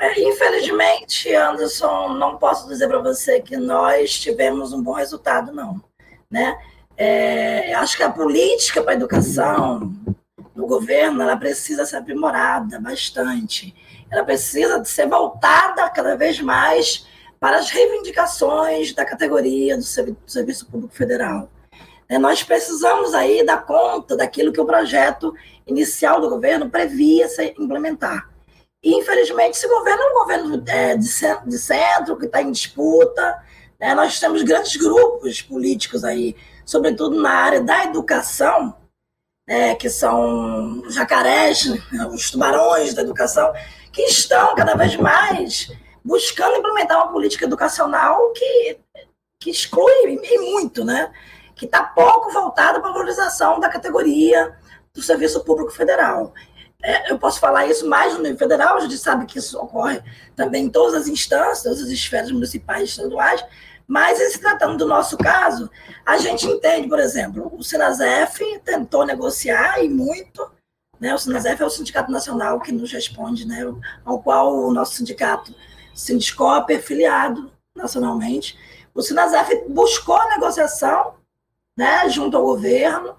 É, 0.00 0.20
infelizmente, 0.20 1.32
Anderson, 1.32 2.14
não 2.14 2.36
posso 2.36 2.66
dizer 2.66 2.88
para 2.88 2.98
você 2.98 3.40
que 3.40 3.56
nós 3.56 4.18
tivemos 4.18 4.72
um 4.72 4.82
bom 4.82 4.92
resultado, 4.92 5.52
não. 5.52 5.80
Né? 6.30 6.58
É, 6.96 7.74
acho 7.74 7.96
que 7.96 8.02
a 8.02 8.10
política 8.10 8.82
para 8.82 8.92
a 8.92 8.96
educação 8.96 9.92
do 10.54 10.66
governo 10.66 11.22
ela 11.22 11.36
precisa 11.36 11.84
ser 11.84 11.96
aprimorada 11.96 12.78
bastante. 12.78 13.74
Ela 14.10 14.24
precisa 14.24 14.84
ser 14.84 15.08
voltada 15.08 15.88
cada 15.90 16.16
vez 16.16 16.40
mais 16.40 17.06
para 17.40 17.56
as 17.56 17.70
reivindicações 17.70 18.92
da 18.92 19.04
categoria 19.04 19.76
do 19.76 19.82
Serviço 19.82 20.66
Público 20.66 20.94
Federal. 20.94 21.48
É, 22.08 22.18
nós 22.18 22.42
precisamos 22.42 23.14
aí 23.14 23.44
dar 23.44 23.64
conta 23.64 24.16
daquilo 24.16 24.52
que 24.52 24.60
o 24.60 24.66
projeto 24.66 25.34
inicial 25.66 26.20
do 26.20 26.28
governo 26.28 26.68
previa 26.68 27.26
se 27.26 27.54
implementar. 27.58 28.28
E, 28.82 28.94
infelizmente, 28.94 29.56
esse 29.56 29.68
governo 29.68 30.02
é 30.02 30.10
um 30.10 30.14
governo 30.14 30.62
é, 30.66 30.96
de, 30.96 31.06
centro, 31.06 31.48
de 31.48 31.58
centro, 31.58 32.18
que 32.18 32.26
está 32.26 32.42
em 32.42 32.50
disputa. 32.50 33.42
Né? 33.80 33.94
Nós 33.94 34.20
temos 34.20 34.42
grandes 34.42 34.76
grupos 34.76 35.40
políticos 35.40 36.04
aí, 36.04 36.36
sobretudo 36.66 37.20
na 37.20 37.30
área 37.30 37.60
da 37.62 37.84
educação, 37.84 38.76
né, 39.46 39.74
que 39.74 39.90
são 39.90 40.80
os 40.80 40.94
jacarés, 40.94 41.66
né, 41.66 42.06
os 42.06 42.30
tubarões 42.30 42.94
da 42.94 43.02
educação, 43.02 43.52
que 43.92 44.02
estão 44.02 44.54
cada 44.54 44.74
vez 44.74 44.96
mais 44.96 45.70
buscando 46.04 46.56
implementar 46.56 46.98
uma 46.98 47.12
política 47.12 47.44
educacional 47.44 48.32
que, 48.32 48.78
que 49.40 49.50
exclui 49.50 50.20
e 50.22 50.38
muito, 50.38 50.84
né? 50.84 51.12
que 51.54 51.66
está 51.66 51.82
pouco 51.82 52.32
voltada 52.32 52.80
para 52.80 52.90
a 52.90 52.92
valorização 52.92 53.60
da 53.60 53.68
categoria 53.68 54.56
do 54.92 55.00
serviço 55.00 55.44
público 55.44 55.70
federal. 55.70 56.32
É, 56.82 57.12
eu 57.12 57.18
posso 57.18 57.38
falar 57.38 57.66
isso 57.66 57.88
mais 57.88 58.14
no 58.14 58.22
nível 58.22 58.36
federal, 58.36 58.76
a 58.76 58.80
gente 58.80 58.98
sabe 58.98 59.26
que 59.26 59.38
isso 59.38 59.56
ocorre 59.56 60.02
também 60.34 60.64
em 60.64 60.68
todas 60.68 60.94
as 60.94 61.06
instâncias, 61.06 61.62
todas 61.62 61.80
as 61.80 61.88
esferas 61.88 62.32
municipais 62.32 62.80
e 62.80 62.84
estaduais, 62.86 63.44
mas 63.92 64.16
se 64.16 64.38
tratando 64.38 64.78
do 64.78 64.86
nosso 64.86 65.18
caso, 65.18 65.70
a 66.06 66.16
gente 66.16 66.46
entende, 66.46 66.88
por 66.88 66.98
exemplo, 66.98 67.52
o 67.54 67.62
Sinasef 67.62 68.42
tentou 68.64 69.04
negociar 69.04 69.84
e 69.84 69.88
muito, 69.90 70.50
né? 70.98 71.14
O 71.14 71.18
Sinasef 71.18 71.62
é 71.62 71.66
o 71.66 71.68
sindicato 71.68 72.10
nacional 72.10 72.58
que 72.58 72.72
nos 72.72 72.90
responde, 72.90 73.46
né? 73.46 73.70
Ao 74.02 74.18
qual 74.22 74.50
o 74.50 74.72
nosso 74.72 74.94
sindicato, 74.94 75.54
Sindicop, 75.94 76.72
é 76.72 76.78
filiado 76.78 77.52
nacionalmente. 77.76 78.58
O 78.94 79.02
Sinasef 79.02 79.62
buscou 79.68 80.26
negociação, 80.30 81.16
né? 81.76 82.08
Junto 82.08 82.34
ao 82.34 82.44
governo, 82.44 83.14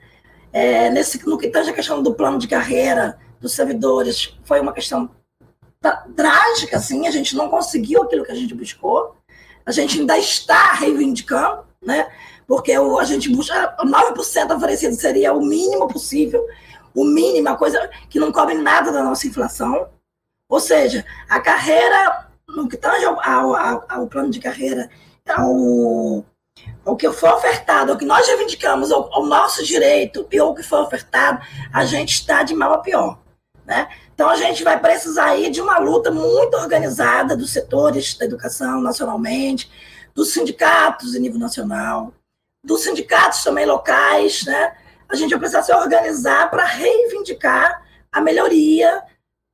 é, 0.51 0.89
nesse, 0.89 1.23
no 1.23 1.37
que 1.37 1.49
tange 1.49 1.69
a 1.69 1.73
questão 1.73 2.01
do 2.01 2.15
plano 2.15 2.39
de 2.39 2.47
carreira 2.47 3.19
dos 3.39 3.53
servidores 3.53 4.35
foi 4.43 4.59
uma 4.59 4.73
questão 4.73 5.07
trágica, 6.15 6.77
assim, 6.77 7.05
a 7.05 7.11
gente 7.11 7.35
não 7.35 7.47
conseguiu 7.47 8.01
aquilo 8.01 8.25
que 8.25 8.31
a 8.31 8.35
gente 8.35 8.55
buscou, 8.55 9.15
a 9.65 9.71
gente 9.71 9.99
ainda 9.99 10.17
está 10.17 10.73
reivindicando, 10.73 11.65
né? 11.81 12.09
Porque 12.47 12.77
o, 12.77 12.99
a 12.99 13.03
gente 13.03 13.29
busca 13.29 13.75
9% 13.79 14.55
oferecido 14.55 14.95
seria 14.95 15.33
o 15.33 15.43
mínimo 15.43 15.87
possível, 15.87 16.45
o 16.93 17.03
mínimo, 17.03 17.49
a 17.49 17.55
coisa 17.55 17.89
que 18.09 18.19
não 18.19 18.31
cobre 18.31 18.55
nada 18.55 18.91
da 18.91 19.03
nossa 19.03 19.27
inflação. 19.27 19.87
Ou 20.49 20.59
seja, 20.59 21.05
a 21.29 21.39
carreira, 21.39 22.27
no 22.47 22.67
que 22.67 22.77
tange 22.77 23.05
ao, 23.05 23.19
ao, 23.19 23.85
ao 23.89 24.07
plano 24.07 24.29
de 24.29 24.39
carreira, 24.39 24.89
ao, 25.27 26.23
ao 26.85 26.95
que 26.95 27.09
foi 27.11 27.29
ofertado, 27.29 27.91
ao 27.91 27.97
que 27.97 28.05
nós 28.05 28.27
reivindicamos, 28.27 28.91
ao, 28.91 29.11
ao 29.13 29.25
nosso 29.25 29.63
direito 29.63 30.27
e 30.31 30.37
ao 30.37 30.53
que 30.53 30.61
foi 30.61 30.79
ofertado, 30.79 31.41
a 31.73 31.85
gente 31.85 32.13
está 32.13 32.43
de 32.43 32.53
mal 32.53 32.73
a 32.73 32.79
pior. 32.79 33.17
Né? 33.65 33.87
Então, 34.13 34.29
a 34.29 34.35
gente 34.35 34.63
vai 34.63 34.79
precisar 34.79 35.25
aí 35.25 35.49
de 35.49 35.59
uma 35.59 35.79
luta 35.79 36.11
muito 36.11 36.55
organizada 36.55 37.35
dos 37.35 37.51
setores 37.51 38.15
da 38.15 38.25
educação 38.25 38.79
nacionalmente, 38.79 39.71
dos 40.13 40.31
sindicatos 40.31 41.15
em 41.15 41.19
nível 41.19 41.39
nacional, 41.39 42.13
dos 42.63 42.83
sindicatos 42.83 43.43
também 43.43 43.65
locais. 43.65 44.45
Né? 44.45 44.77
A 45.09 45.15
gente 45.15 45.31
vai 45.31 45.39
precisar 45.39 45.63
se 45.63 45.73
organizar 45.73 46.49
para 46.51 46.63
reivindicar 46.63 47.83
a 48.11 48.21
melhoria 48.21 49.03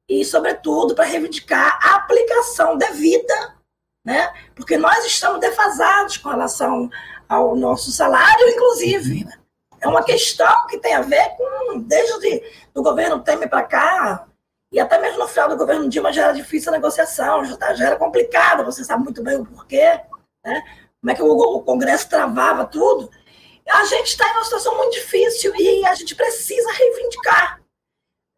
e, 0.10 0.26
sobretudo, 0.26 0.94
para 0.94 1.06
reivindicar 1.06 1.80
a 1.82 1.96
aplicação 1.96 2.78
devida, 2.78 3.56
né? 4.06 4.34
porque 4.56 4.78
nós 4.78 5.06
estamos 5.06 5.40
defasados 5.40 6.18
com 6.18 6.30
relação 6.30 6.90
ao 7.30 7.56
nosso 7.56 7.92
salário, 7.92 8.50
inclusive. 8.50 9.26
É 9.80 9.88
uma 9.88 10.04
questão 10.04 10.68
que 10.68 10.78
tem 10.80 10.94
a 10.94 11.02
ver 11.02 11.30
com, 11.38 11.80
desde 11.80 12.44
o 12.76 12.82
governo 12.84 13.24
Temer 13.24 13.50
para 13.50 13.64
cá, 13.64 14.29
e 14.72 14.80
até 14.80 15.00
mesmo 15.00 15.20
no 15.20 15.28
final 15.28 15.50
do 15.50 15.58
governo 15.58 15.90
Dilma 15.90 16.14
já 16.14 16.24
era 16.26 16.34
difícil 16.34 16.70
a 16.70 16.76
negociação, 16.76 17.44
já, 17.44 17.58
tá, 17.58 17.74
já 17.74 17.88
era 17.88 17.96
complicado, 17.96 18.64
você 18.64 18.84
sabe 18.84 19.04
muito 19.04 19.24
bem 19.24 19.38
o 19.38 19.46
porquê, 19.46 20.00
né? 20.46 20.64
como 21.02 21.12
é 21.12 21.16
que 21.16 21.24
o, 21.24 21.28
o 21.28 21.64
Congresso 21.64 22.10
travava 22.10 22.66
tudo. 22.66 23.10
A 23.68 23.86
gente 23.86 24.08
está 24.08 24.28
em 24.28 24.32
uma 24.34 24.44
situação 24.44 24.76
muito 24.78 24.94
difícil 24.94 25.54
e 25.56 25.86
a 25.86 25.96
gente 25.96 26.16
precisa 26.16 26.72
reivindicar. 26.72 27.62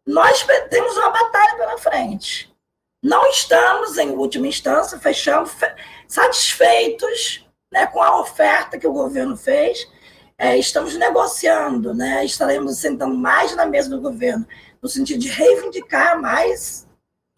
Nós 0.06 0.44
temos 0.70 0.96
uma 0.96 1.10
batalha 1.10 1.56
pela 1.56 1.78
frente. 1.78 2.52
Não 3.02 3.28
estamos, 3.28 3.98
em 3.98 4.10
última 4.10 4.46
instância, 4.46 4.98
fechando, 4.98 5.50
satisfeitos 6.06 7.46
né, 7.72 7.86
com 7.86 8.02
a 8.02 8.20
oferta 8.20 8.78
que 8.78 8.86
o 8.86 8.92
governo 8.92 9.36
fez 9.36 9.88
é, 10.42 10.58
estamos 10.58 10.96
negociando, 10.96 11.94
né? 11.94 12.24
estaremos 12.24 12.76
sentando 12.76 13.14
mais 13.14 13.54
na 13.54 13.64
mesa 13.64 13.88
do 13.88 14.00
governo, 14.00 14.44
no 14.82 14.88
sentido 14.88 15.20
de 15.20 15.28
reivindicar 15.28 16.20
mais 16.20 16.84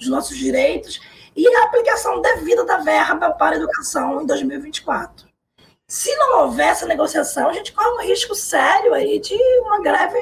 os 0.00 0.08
nossos 0.08 0.38
direitos 0.38 1.02
e 1.36 1.46
a 1.46 1.64
aplicação 1.64 2.22
devida 2.22 2.64
da 2.64 2.78
verba 2.78 3.30
para 3.32 3.56
a 3.56 3.58
educação 3.58 4.22
em 4.22 4.26
2024. 4.26 5.28
Se 5.86 6.16
não 6.16 6.44
houver 6.44 6.68
essa 6.68 6.86
negociação, 6.86 7.50
a 7.50 7.52
gente 7.52 7.74
corre 7.74 7.90
um 7.90 8.08
risco 8.08 8.34
sério 8.34 8.94
aí 8.94 9.20
de 9.20 9.36
uma 9.60 9.82
greve 9.82 10.18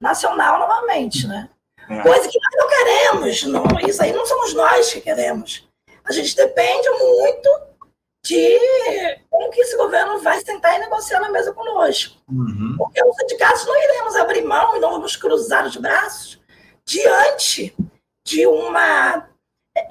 nacional 0.00 0.58
novamente, 0.58 1.26
né? 1.26 1.50
É. 1.86 2.00
Coisa 2.00 2.26
que 2.26 2.38
nós 2.40 2.54
não 2.56 2.68
queremos, 2.68 3.42
não, 3.42 3.64
isso 3.86 4.02
aí 4.02 4.12
não 4.14 4.24
somos 4.24 4.54
nós 4.54 4.90
que 4.90 5.02
queremos. 5.02 5.68
A 6.02 6.12
gente 6.12 6.34
depende 6.34 6.88
muito 6.88 7.50
de 8.22 8.58
como 9.30 9.50
que 9.50 9.60
esse 9.60 9.76
governo 9.76 10.18
vai 10.18 10.40
sentar 10.40 10.76
e 10.76 10.80
negociar 10.80 11.20
na 11.20 11.30
mesa 11.30 11.52
conosco. 11.52 12.16
Uhum. 12.30 12.74
Porque 12.76 13.02
os 13.02 13.16
sindicatos 13.16 13.66
não 13.66 13.82
iremos 13.82 14.16
abrir 14.16 14.42
mão 14.42 14.76
e 14.76 14.80
não 14.80 14.92
vamos 14.92 15.16
cruzar 15.16 15.66
os 15.66 15.76
braços 15.76 16.38
diante 16.84 17.74
de 18.26 18.46
uma 18.46 19.26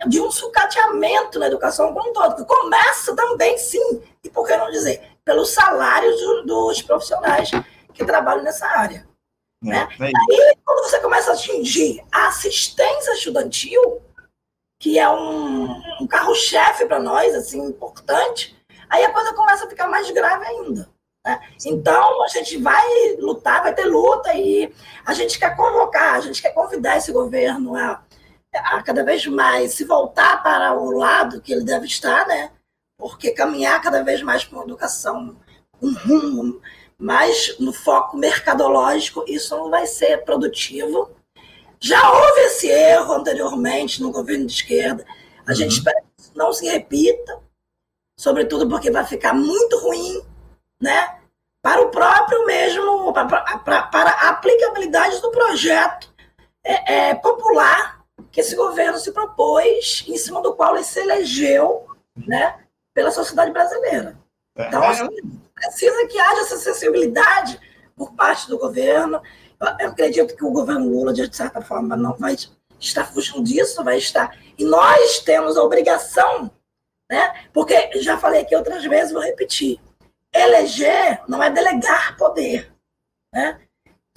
de 0.07 0.19
um 0.19 0.29
sucateamento 0.29 1.39
na 1.39 1.47
educação 1.47 1.93
como 1.93 2.09
um 2.09 2.13
todo, 2.13 2.35
que 2.35 2.45
começa 2.45 3.15
também, 3.15 3.57
sim, 3.57 4.01
e 4.23 4.29
por 4.29 4.45
que 4.45 4.55
não 4.55 4.69
dizer, 4.69 5.01
pelos 5.23 5.49
salários 5.51 6.19
do, 6.19 6.45
dos 6.45 6.81
profissionais 6.81 7.49
que 7.93 8.05
trabalham 8.05 8.43
nessa 8.43 8.67
área. 8.67 9.07
É, 9.63 9.67
né? 9.67 9.87
É 9.99 10.05
Aí, 10.05 10.57
quando 10.63 10.83
você 10.83 10.99
começa 10.99 11.31
a 11.31 11.33
atingir 11.33 12.03
a 12.11 12.27
assistência 12.27 13.13
estudantil, 13.13 14.01
que 14.79 14.97
é 14.97 15.09
um, 15.09 15.65
um 16.01 16.07
carro-chefe 16.07 16.85
para 16.85 16.99
nós, 16.99 17.35
assim, 17.35 17.61
importante, 17.61 18.57
aí 18.89 19.03
a 19.03 19.11
coisa 19.11 19.33
começa 19.33 19.65
a 19.65 19.69
ficar 19.69 19.87
mais 19.87 20.09
grave 20.11 20.45
ainda. 20.45 20.89
Né? 21.25 21.39
Então, 21.65 22.23
a 22.23 22.27
gente 22.29 22.57
vai 22.57 23.15
lutar, 23.19 23.61
vai 23.61 23.75
ter 23.75 23.85
luta, 23.85 24.33
e 24.33 24.73
a 25.05 25.13
gente 25.13 25.37
quer 25.37 25.55
convocar, 25.55 26.15
a 26.15 26.21
gente 26.21 26.41
quer 26.41 26.53
convidar 26.53 26.97
esse 26.97 27.11
governo 27.11 27.75
a, 27.75 28.01
a 28.55 28.81
cada 28.81 29.03
vez 29.03 29.27
mais 29.27 29.73
se 29.73 29.83
voltar 29.83 30.41
para 30.41 30.73
o 30.73 30.91
lado 30.91 31.41
que 31.41 31.51
ele 31.51 31.65
deve 31.65 31.85
estar, 31.85 32.25
né? 32.25 32.51
porque 32.99 33.31
caminhar 33.31 33.81
cada 33.81 34.03
vez 34.03 34.21
mais 34.21 34.43
para 34.43 34.57
uma 34.57 34.65
educação, 34.65 35.37
um 35.81 35.93
rumo 35.93 36.61
mais 36.97 37.57
no 37.57 37.71
foco 37.71 38.17
mercadológico, 38.17 39.23
isso 39.25 39.55
não 39.55 39.69
vai 39.69 39.87
ser 39.87 40.25
produtivo 40.25 41.09
já 41.79 42.11
houve 42.11 42.41
esse 42.41 42.67
erro 42.67 43.13
anteriormente 43.13 44.01
no 44.01 44.11
governo 44.11 44.45
de 44.45 44.53
esquerda. 44.53 45.05
A 45.45 45.51
uhum. 45.51 45.55
gente 45.55 45.71
espera 45.71 46.01
que 46.01 46.21
isso 46.21 46.31
não 46.35 46.51
se 46.51 46.65
repita, 46.67 47.39
sobretudo 48.17 48.67
porque 48.67 48.91
vai 48.91 49.05
ficar 49.05 49.33
muito 49.33 49.77
ruim, 49.79 50.21
né? 50.79 51.19
Para 51.61 51.81
o 51.81 51.89
próprio 51.89 52.45
mesmo, 52.45 53.13
para, 53.13 53.25
para, 53.59 53.83
para 53.83 54.09
a 54.09 54.29
aplicabilidade 54.29 55.21
do 55.21 55.31
projeto 55.31 56.13
é, 56.63 57.09
é, 57.09 57.15
popular 57.15 57.99
que 58.31 58.41
esse 58.41 58.55
governo 58.55 58.97
se 58.97 59.11
propôs, 59.11 60.05
em 60.07 60.17
cima 60.17 60.41
do 60.41 60.53
qual 60.53 60.75
ele 60.75 60.83
se 60.83 60.99
elegeu, 60.99 61.87
né? 62.15 62.59
Pela 62.93 63.11
sociedade 63.11 63.51
brasileira. 63.51 64.17
É. 64.55 64.67
Então, 64.67 64.83
assim, 64.83 65.07
precisa 65.55 66.07
que 66.07 66.19
haja 66.19 66.41
essa 66.41 66.57
sensibilidade 66.57 67.59
por 67.95 68.13
parte 68.13 68.47
do 68.47 68.57
governo 68.57 69.21
eu 69.79 69.89
acredito 69.89 70.35
que 70.35 70.45
o 70.45 70.51
governo 70.51 70.89
Lula, 70.89 71.13
de 71.13 71.35
certa 71.35 71.61
forma, 71.61 71.95
não 71.95 72.15
vai 72.15 72.35
estar 72.79 73.05
fugindo 73.05 73.43
disso, 73.43 73.83
vai 73.83 73.97
estar. 73.97 74.37
E 74.57 74.63
nós 74.63 75.19
temos 75.19 75.57
a 75.57 75.63
obrigação, 75.63 76.49
né? 77.09 77.47
Porque 77.53 77.91
já 78.01 78.17
falei 78.17 78.41
aqui 78.41 78.55
outras 78.55 78.83
vezes, 78.85 79.11
vou 79.11 79.21
repetir: 79.21 79.79
eleger 80.33 81.21
não 81.27 81.43
é 81.43 81.49
delegar 81.49 82.15
poder. 82.17 82.71
Né? 83.33 83.59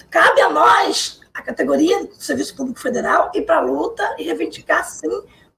Cabe 0.09 0.41
a 0.41 0.49
nós, 0.49 1.21
a 1.33 1.41
categoria 1.41 2.05
do 2.05 2.15
Serviço 2.15 2.55
Público 2.55 2.79
Federal, 2.79 3.31
ir 3.33 3.43
para 3.43 3.57
a 3.57 3.61
luta 3.61 4.15
e 4.17 4.23
reivindicar, 4.23 4.87
sim, 4.87 5.07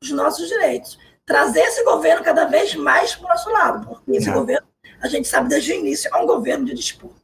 os 0.02 0.12
nossos 0.12 0.48
direitos. 0.48 0.98
Trazer 1.26 1.62
esse 1.62 1.84
governo 1.84 2.24
cada 2.24 2.46
vez 2.46 2.76
mais 2.76 3.16
para 3.16 3.26
o 3.26 3.30
nosso 3.30 3.50
lado, 3.50 3.88
porque 3.88 4.12
esse 4.12 4.30
é. 4.30 4.34
governo, 4.34 4.68
a 5.02 5.08
gente 5.08 5.28
sabe 5.28 5.50
desde 5.50 5.72
o 5.72 5.76
início, 5.76 6.10
é 6.14 6.18
um 6.18 6.26
governo 6.26 6.66
de 6.66 6.74
disputa. 6.74 7.15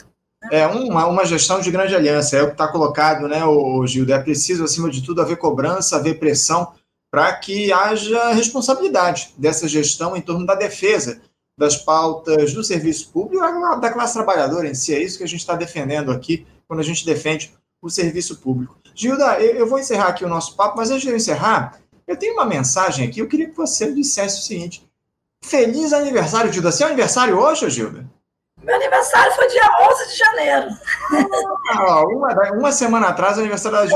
É 0.49 0.65
uma, 0.65 1.05
uma 1.05 1.25
gestão 1.25 1.59
de 1.59 1.69
grande 1.69 1.95
aliança, 1.95 2.35
é 2.35 2.41
o 2.41 2.47
que 2.47 2.53
está 2.53 2.67
colocado, 2.67 3.27
né, 3.27 3.45
o 3.45 3.85
Gildo? 3.85 4.11
É 4.11 4.19
preciso, 4.19 4.63
acima 4.63 4.89
de 4.89 5.03
tudo, 5.03 5.21
haver 5.21 5.37
cobrança, 5.37 5.97
haver 5.97 6.17
pressão 6.19 6.73
para 7.11 7.33
que 7.35 7.71
haja 7.71 8.31
responsabilidade 8.31 9.33
dessa 9.37 9.67
gestão 9.67 10.15
em 10.15 10.21
torno 10.21 10.45
da 10.45 10.55
defesa 10.55 11.21
das 11.57 11.75
pautas 11.75 12.53
do 12.53 12.63
serviço 12.63 13.11
público 13.11 13.43
e 13.45 13.79
da 13.81 13.91
classe 13.91 14.13
trabalhadora 14.13 14.67
em 14.67 14.73
si. 14.73 14.95
É 14.95 15.03
isso 15.03 15.17
que 15.17 15.23
a 15.23 15.27
gente 15.27 15.41
está 15.41 15.55
defendendo 15.55 16.11
aqui 16.11 16.47
quando 16.67 16.79
a 16.79 16.83
gente 16.83 17.05
defende 17.05 17.53
o 17.81 17.89
serviço 17.89 18.37
público. 18.37 18.77
Gilda, 18.95 19.39
eu 19.39 19.67
vou 19.67 19.77
encerrar 19.77 20.07
aqui 20.07 20.23
o 20.23 20.29
nosso 20.29 20.55
papo, 20.55 20.77
mas 20.77 20.89
antes 20.89 21.03
de 21.03 21.09
eu 21.09 21.15
encerrar, 21.15 21.79
eu 22.07 22.17
tenho 22.17 22.33
uma 22.33 22.45
mensagem 22.45 23.07
aqui. 23.07 23.19
Eu 23.19 23.27
queria 23.27 23.49
que 23.49 23.55
você 23.55 23.91
dissesse 23.91 24.39
o 24.39 24.43
seguinte: 24.43 24.89
Feliz 25.43 25.93
aniversário, 25.93 26.51
Gilda. 26.51 26.71
Seu 26.71 26.87
aniversário 26.87 27.37
hoje, 27.37 27.69
Gilda? 27.69 28.05
Meu 28.63 28.75
aniversário 28.75 29.33
foi 29.33 29.47
dia 29.47 29.63
11 29.91 30.07
de 30.07 30.17
janeiro. 30.17 30.67
Ah, 31.73 32.01
uma, 32.03 32.51
uma 32.51 32.71
semana 32.71 33.07
atrás, 33.07 33.37
o 33.37 33.39
aniversário 33.39 33.77
da 33.77 33.87
Ju. 33.87 33.95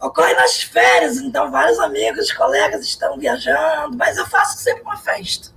Ocorre 0.00 0.34
nas 0.34 0.62
férias, 0.62 1.16
então 1.18 1.50
vários 1.50 1.78
amigos, 1.78 2.30
colegas 2.32 2.82
estão 2.82 3.18
viajando, 3.18 3.96
mas 3.96 4.18
eu 4.18 4.26
faço 4.26 4.58
sempre 4.58 4.82
uma 4.82 4.96
festa. 4.96 5.48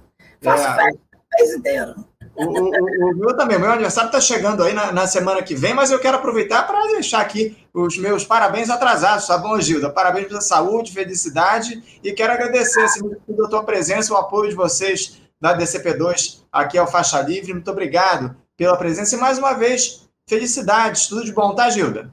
Faço 0.42 0.66
é. 0.66 0.76
festa 0.76 1.00
o 1.14 1.38
mês 1.38 1.54
inteiro. 1.56 1.96
O, 2.36 2.46
o, 2.46 3.12
o, 3.12 3.16
meu 3.18 3.36
também, 3.36 3.60
meu 3.60 3.70
aniversário 3.70 4.08
está 4.08 4.22
chegando 4.22 4.64
aí 4.64 4.74
na, 4.74 4.94
na, 4.94 5.06
semana 5.06 5.44
que 5.44 5.56
vem, 5.56 5.74
mas 5.74 5.92
eu 5.92 6.00
quero 6.00 6.16
aproveitar 6.16 6.66
para 6.66 6.80
deixar 6.88 7.20
aqui 7.20 7.58
os 7.74 7.98
meus 7.98 8.24
parabéns 8.24 8.70
atrasados, 8.70 9.28
tá 9.28 9.38
bom, 9.38 9.60
Gilda? 9.60 9.90
Parabéns 9.90 10.28
pela 10.28 10.40
saúde, 10.40 10.94
felicidade 10.94 12.00
e 12.02 12.14
quero 12.14 12.32
agradecer 12.32 12.82
assim, 12.82 13.02
a 13.44 13.48
tua 13.50 13.64
presença, 13.64 14.14
o 14.14 14.18
apoio 14.18 14.50
de 14.50 14.56
vocês 14.56 15.19
da 15.40 15.58
DCP2 15.58 16.44
aqui 16.52 16.78
ao 16.78 16.88
Faixa 16.88 17.22
Livre. 17.22 17.54
Muito 17.54 17.72
obrigado 17.72 18.36
pela 18.58 18.78
presença 18.78 19.16
e 19.16 19.20
mais 19.20 19.38
uma 19.38 19.54
vez, 19.54 20.10
felicidades, 20.28 21.08
tudo 21.08 21.24
de 21.24 21.32
bom, 21.32 21.56
tá, 21.56 21.70
Gilda? 21.70 22.12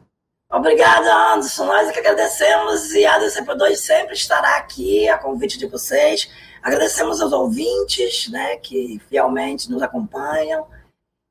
Obrigada, 0.51 1.13
Anderson. 1.33 1.65
Nós 1.67 1.89
é 1.89 1.93
que 1.93 1.99
agradecemos 1.99 2.93
e 2.95 3.05
a 3.05 3.19
DCP2 3.19 3.75
sempre 3.77 4.15
estará 4.15 4.57
aqui 4.59 5.09
a 5.09 5.19
convite 5.19 5.59
de 5.59 5.67
vocês. 5.67 6.31
Agradecemos 6.63 7.21
aos 7.21 7.33
ouvintes 7.33 8.29
né, 8.29 8.57
que 8.59 9.01
fielmente 9.09 9.71
nos 9.71 9.83
acompanham. 9.83 10.67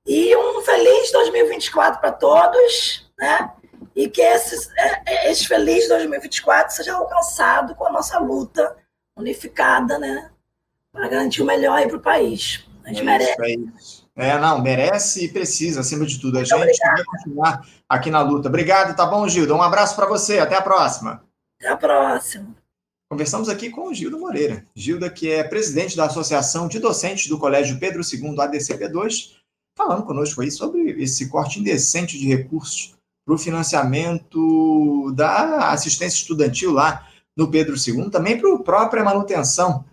E 0.05 0.35
um 0.35 0.61
feliz 0.61 1.11
2024 1.11 1.99
para 1.99 2.11
todos, 2.11 3.09
né? 3.17 3.51
E 3.95 4.07
que 4.07 4.21
esse, 4.21 4.69
é, 4.77 5.01
é, 5.05 5.31
esse 5.31 5.47
feliz 5.47 5.87
2024 5.87 6.75
seja 6.75 6.93
alcançado 6.93 7.73
com 7.73 7.87
a 7.87 7.91
nossa 7.91 8.19
luta 8.19 8.75
unificada, 9.17 9.97
né? 9.97 10.29
Para 10.95 11.09
garantir 11.09 11.41
o 11.41 11.45
melhor 11.45 11.77
aí 11.77 11.87
para 11.87 11.97
o 11.97 12.01
país. 12.01 12.65
A 12.83 12.89
gente 12.89 13.01
é 13.01 13.03
merece. 13.03 13.41
é, 13.41 13.55
isso. 13.55 14.07
é, 14.15 14.39
não, 14.39 14.61
merece 14.61 15.25
e 15.25 15.29
precisa, 15.29 15.81
acima 15.81 16.05
de 16.05 16.19
tudo. 16.19 16.37
A 16.37 16.39
Muito 16.39 16.47
gente 16.47 16.55
obrigada. 16.55 16.95
vai 16.95 17.05
continuar 17.05 17.67
aqui 17.89 18.09
na 18.09 18.21
luta. 18.21 18.47
Obrigado, 18.47 18.95
tá 18.95 19.05
bom, 19.05 19.27
Gilda? 19.27 19.53
Um 19.53 19.61
abraço 19.61 19.95
para 19.95 20.05
você. 20.05 20.39
Até 20.39 20.55
a 20.55 20.61
próxima. 20.61 21.23
Até 21.59 21.69
a 21.69 21.77
próxima. 21.77 22.55
Conversamos 23.09 23.49
aqui 23.49 23.69
com 23.69 23.89
o 23.89 23.93
Gilda 23.93 24.17
Moreira. 24.17 24.65
Gilda, 24.75 25.09
que 25.09 25.29
é 25.29 25.43
presidente 25.43 25.97
da 25.97 26.05
Associação 26.05 26.67
de 26.67 26.79
Docentes 26.79 27.27
do 27.27 27.37
Colégio 27.37 27.77
Pedro 27.79 28.01
II 28.01 28.35
ADCP2, 28.35 29.33
falando 29.77 30.03
conosco 30.03 30.41
aí 30.41 30.49
sobre 30.49 30.91
esse 31.03 31.29
corte 31.29 31.59
indecente 31.59 32.17
de 32.17 32.27
recursos 32.27 32.95
para 33.25 33.35
o 33.35 33.37
financiamento 33.37 35.11
da 35.15 35.71
assistência 35.71 36.17
estudantil 36.17 36.71
lá 36.71 37.07
no 37.35 37.49
Pedro 37.49 37.75
II, 37.75 38.09
também 38.09 38.39
para 38.39 38.53
a 38.53 38.59
própria 38.59 39.03
manutenção 39.03 39.83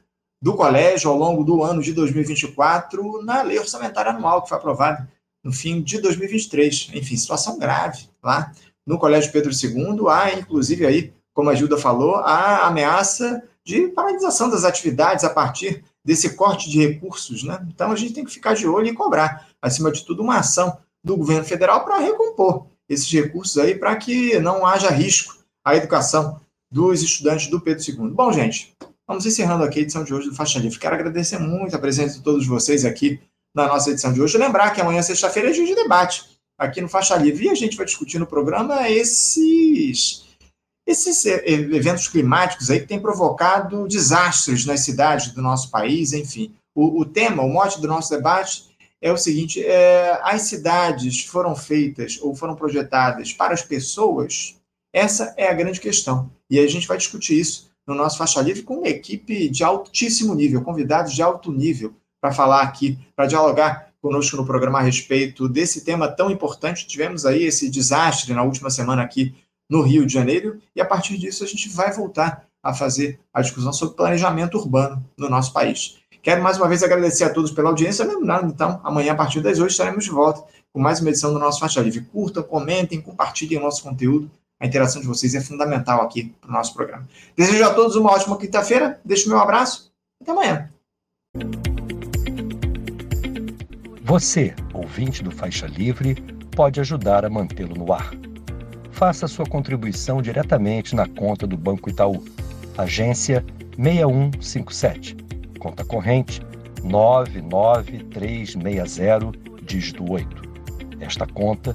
do 0.42 0.54
colégio 0.54 1.08
ao 1.08 1.16
longo 1.16 1.44
do 1.44 1.62
ano 1.62 1.80
de 1.80 1.92
2024 1.92 3.22
na 3.22 3.42
lei 3.42 3.60
orçamentária 3.60 4.10
anual 4.10 4.42
que 4.42 4.48
foi 4.48 4.58
aprovada 4.58 5.08
no 5.44 5.52
fim 5.52 5.80
de 5.80 6.00
2023. 6.00 6.90
Enfim, 6.94 7.16
situação 7.16 7.56
grave 7.56 8.08
lá 8.20 8.52
no 8.84 8.98
Colégio 8.98 9.30
Pedro 9.30 9.52
II. 9.52 10.08
Há, 10.08 10.34
inclusive, 10.34 10.84
aí, 10.84 11.12
como 11.32 11.48
a 11.48 11.54
Gilda 11.54 11.78
falou, 11.78 12.16
a 12.16 12.66
ameaça 12.66 13.42
de 13.64 13.86
paralisação 13.88 14.50
das 14.50 14.64
atividades 14.64 15.24
a 15.24 15.30
partir 15.30 15.84
desse 16.04 16.34
corte 16.34 16.68
de 16.68 16.84
recursos. 16.84 17.44
Né? 17.44 17.64
Então, 17.72 17.92
a 17.92 17.96
gente 17.96 18.12
tem 18.12 18.24
que 18.24 18.32
ficar 18.32 18.54
de 18.54 18.66
olho 18.66 18.88
e 18.88 18.94
cobrar, 18.94 19.48
acima 19.62 19.92
de 19.92 20.04
tudo, 20.04 20.24
uma 20.24 20.38
ação 20.38 20.76
do 21.04 21.16
governo 21.16 21.44
federal 21.44 21.84
para 21.84 21.98
recompor 21.98 22.66
esses 22.88 23.10
recursos 23.12 23.56
aí, 23.58 23.76
para 23.76 23.94
que 23.94 24.38
não 24.40 24.66
haja 24.66 24.90
risco 24.90 25.36
à 25.64 25.76
educação 25.76 26.40
dos 26.70 27.00
estudantes 27.00 27.46
do 27.46 27.60
Pedro 27.60 27.84
II. 27.88 28.10
Bom, 28.10 28.32
gente, 28.32 28.74
Vamos 29.12 29.26
encerrando 29.26 29.62
aqui 29.62 29.78
a 29.78 29.82
edição 29.82 30.04
de 30.04 30.14
hoje 30.14 30.30
do 30.30 30.34
Faixa 30.34 30.58
Livre. 30.58 30.78
Quero 30.78 30.94
agradecer 30.94 31.38
muito 31.38 31.76
a 31.76 31.78
presença 31.78 32.16
de 32.16 32.22
todos 32.22 32.46
vocês 32.46 32.82
aqui 32.82 33.20
na 33.54 33.68
nossa 33.68 33.90
edição 33.90 34.10
de 34.10 34.22
hoje. 34.22 34.38
Lembrar 34.38 34.70
que 34.70 34.80
amanhã, 34.80 35.02
sexta-feira, 35.02 35.50
é 35.50 35.52
dia 35.52 35.66
de 35.66 35.74
debate 35.74 36.24
aqui 36.56 36.80
no 36.80 36.88
Faixa 36.88 37.14
Livre. 37.16 37.44
E 37.44 37.50
a 37.50 37.54
gente 37.54 37.76
vai 37.76 37.84
discutir 37.84 38.18
no 38.18 38.26
programa 38.26 38.88
esses, 38.88 40.24
esses 40.86 41.26
eventos 41.26 42.08
climáticos 42.08 42.70
aí 42.70 42.80
que 42.80 42.86
têm 42.86 43.02
provocado 43.02 43.86
desastres 43.86 44.64
nas 44.64 44.80
cidades 44.80 45.30
do 45.34 45.42
nosso 45.42 45.70
país, 45.70 46.14
enfim. 46.14 46.54
O, 46.74 47.02
o 47.02 47.04
tema, 47.04 47.42
o 47.42 47.50
mote 47.50 47.82
do 47.82 47.88
nosso 47.88 48.08
debate 48.08 48.74
é 48.98 49.12
o 49.12 49.18
seguinte: 49.18 49.62
é, 49.62 50.18
as 50.22 50.44
cidades 50.44 51.26
foram 51.26 51.54
feitas 51.54 52.18
ou 52.22 52.34
foram 52.34 52.56
projetadas 52.56 53.30
para 53.30 53.52
as 53.52 53.60
pessoas? 53.60 54.56
Essa 54.90 55.34
é 55.36 55.48
a 55.48 55.54
grande 55.54 55.80
questão. 55.80 56.30
E 56.48 56.58
a 56.58 56.66
gente 56.66 56.88
vai 56.88 56.96
discutir 56.96 57.38
isso 57.38 57.71
no 57.86 57.94
nosso 57.94 58.18
Faixa 58.18 58.40
Livre 58.40 58.62
com 58.62 58.78
uma 58.78 58.88
equipe 58.88 59.48
de 59.48 59.64
altíssimo 59.64 60.34
nível, 60.34 60.62
convidados 60.62 61.12
de 61.12 61.22
alto 61.22 61.52
nível, 61.52 61.94
para 62.20 62.32
falar 62.32 62.62
aqui, 62.62 62.98
para 63.16 63.26
dialogar 63.26 63.92
conosco 64.00 64.36
no 64.36 64.46
programa 64.46 64.78
a 64.78 64.82
respeito 64.82 65.48
desse 65.48 65.84
tema 65.84 66.08
tão 66.08 66.30
importante. 66.30 66.86
Tivemos 66.86 67.26
aí 67.26 67.44
esse 67.44 67.68
desastre 67.68 68.32
na 68.32 68.42
última 68.42 68.70
semana 68.70 69.02
aqui 69.02 69.34
no 69.68 69.82
Rio 69.82 70.06
de 70.06 70.12
Janeiro, 70.12 70.60
e 70.76 70.80
a 70.80 70.84
partir 70.84 71.16
disso 71.16 71.42
a 71.42 71.46
gente 71.46 71.68
vai 71.68 71.92
voltar 71.92 72.46
a 72.62 72.74
fazer 72.74 73.18
a 73.32 73.40
discussão 73.40 73.72
sobre 73.72 73.96
planejamento 73.96 74.56
urbano 74.58 75.04
no 75.16 75.28
nosso 75.28 75.52
país. 75.52 75.98
Quero 76.22 76.40
mais 76.40 76.56
uma 76.56 76.68
vez 76.68 76.82
agradecer 76.84 77.24
a 77.24 77.30
todos 77.32 77.50
pela 77.50 77.70
audiência. 77.70 78.04
Lembrando, 78.04 78.52
então, 78.52 78.80
amanhã, 78.84 79.12
a 79.12 79.16
partir 79.16 79.40
das 79.40 79.58
8, 79.58 79.70
estaremos 79.70 80.04
de 80.04 80.10
volta 80.10 80.44
com 80.72 80.80
mais 80.80 81.00
uma 81.00 81.10
edição 81.10 81.32
do 81.32 81.38
nosso 81.38 81.58
Faixa 81.58 81.80
Livre. 81.80 82.02
Curtam, 82.02 82.44
comentem, 82.44 83.00
compartilhem 83.00 83.58
o 83.58 83.62
nosso 83.62 83.82
conteúdo. 83.82 84.30
A 84.62 84.66
interação 84.66 85.02
de 85.02 85.08
vocês 85.08 85.34
é 85.34 85.42
fundamental 85.42 86.00
aqui 86.00 86.34
para 86.40 86.48
o 86.48 86.52
nosso 86.52 86.72
programa. 86.72 87.06
Desejo 87.36 87.64
a 87.64 87.74
todos 87.74 87.96
uma 87.96 88.12
ótima 88.12 88.38
quinta-feira. 88.38 88.98
Deixo 89.04 89.28
meu 89.28 89.38
abraço. 89.38 89.92
Até 90.22 90.30
amanhã. 90.30 90.70
Você, 94.04 94.54
ouvinte 94.72 95.22
do 95.22 95.30
Faixa 95.30 95.66
Livre, 95.66 96.14
pode 96.54 96.80
ajudar 96.80 97.24
a 97.24 97.30
mantê-lo 97.30 97.74
no 97.74 97.92
ar 97.92 98.12
faça 99.02 99.26
sua 99.26 99.44
contribuição 99.44 100.22
diretamente 100.22 100.94
na 100.94 101.08
conta 101.08 101.44
do 101.44 101.56
Banco 101.56 101.90
Itaú. 101.90 102.22
Agência 102.78 103.44
6157. 103.76 105.16
Conta 105.58 105.84
corrente 105.84 106.40
99360, 106.84 109.32
dígito 109.64 110.08
8. 110.08 110.42
Esta 111.00 111.26
conta 111.26 111.74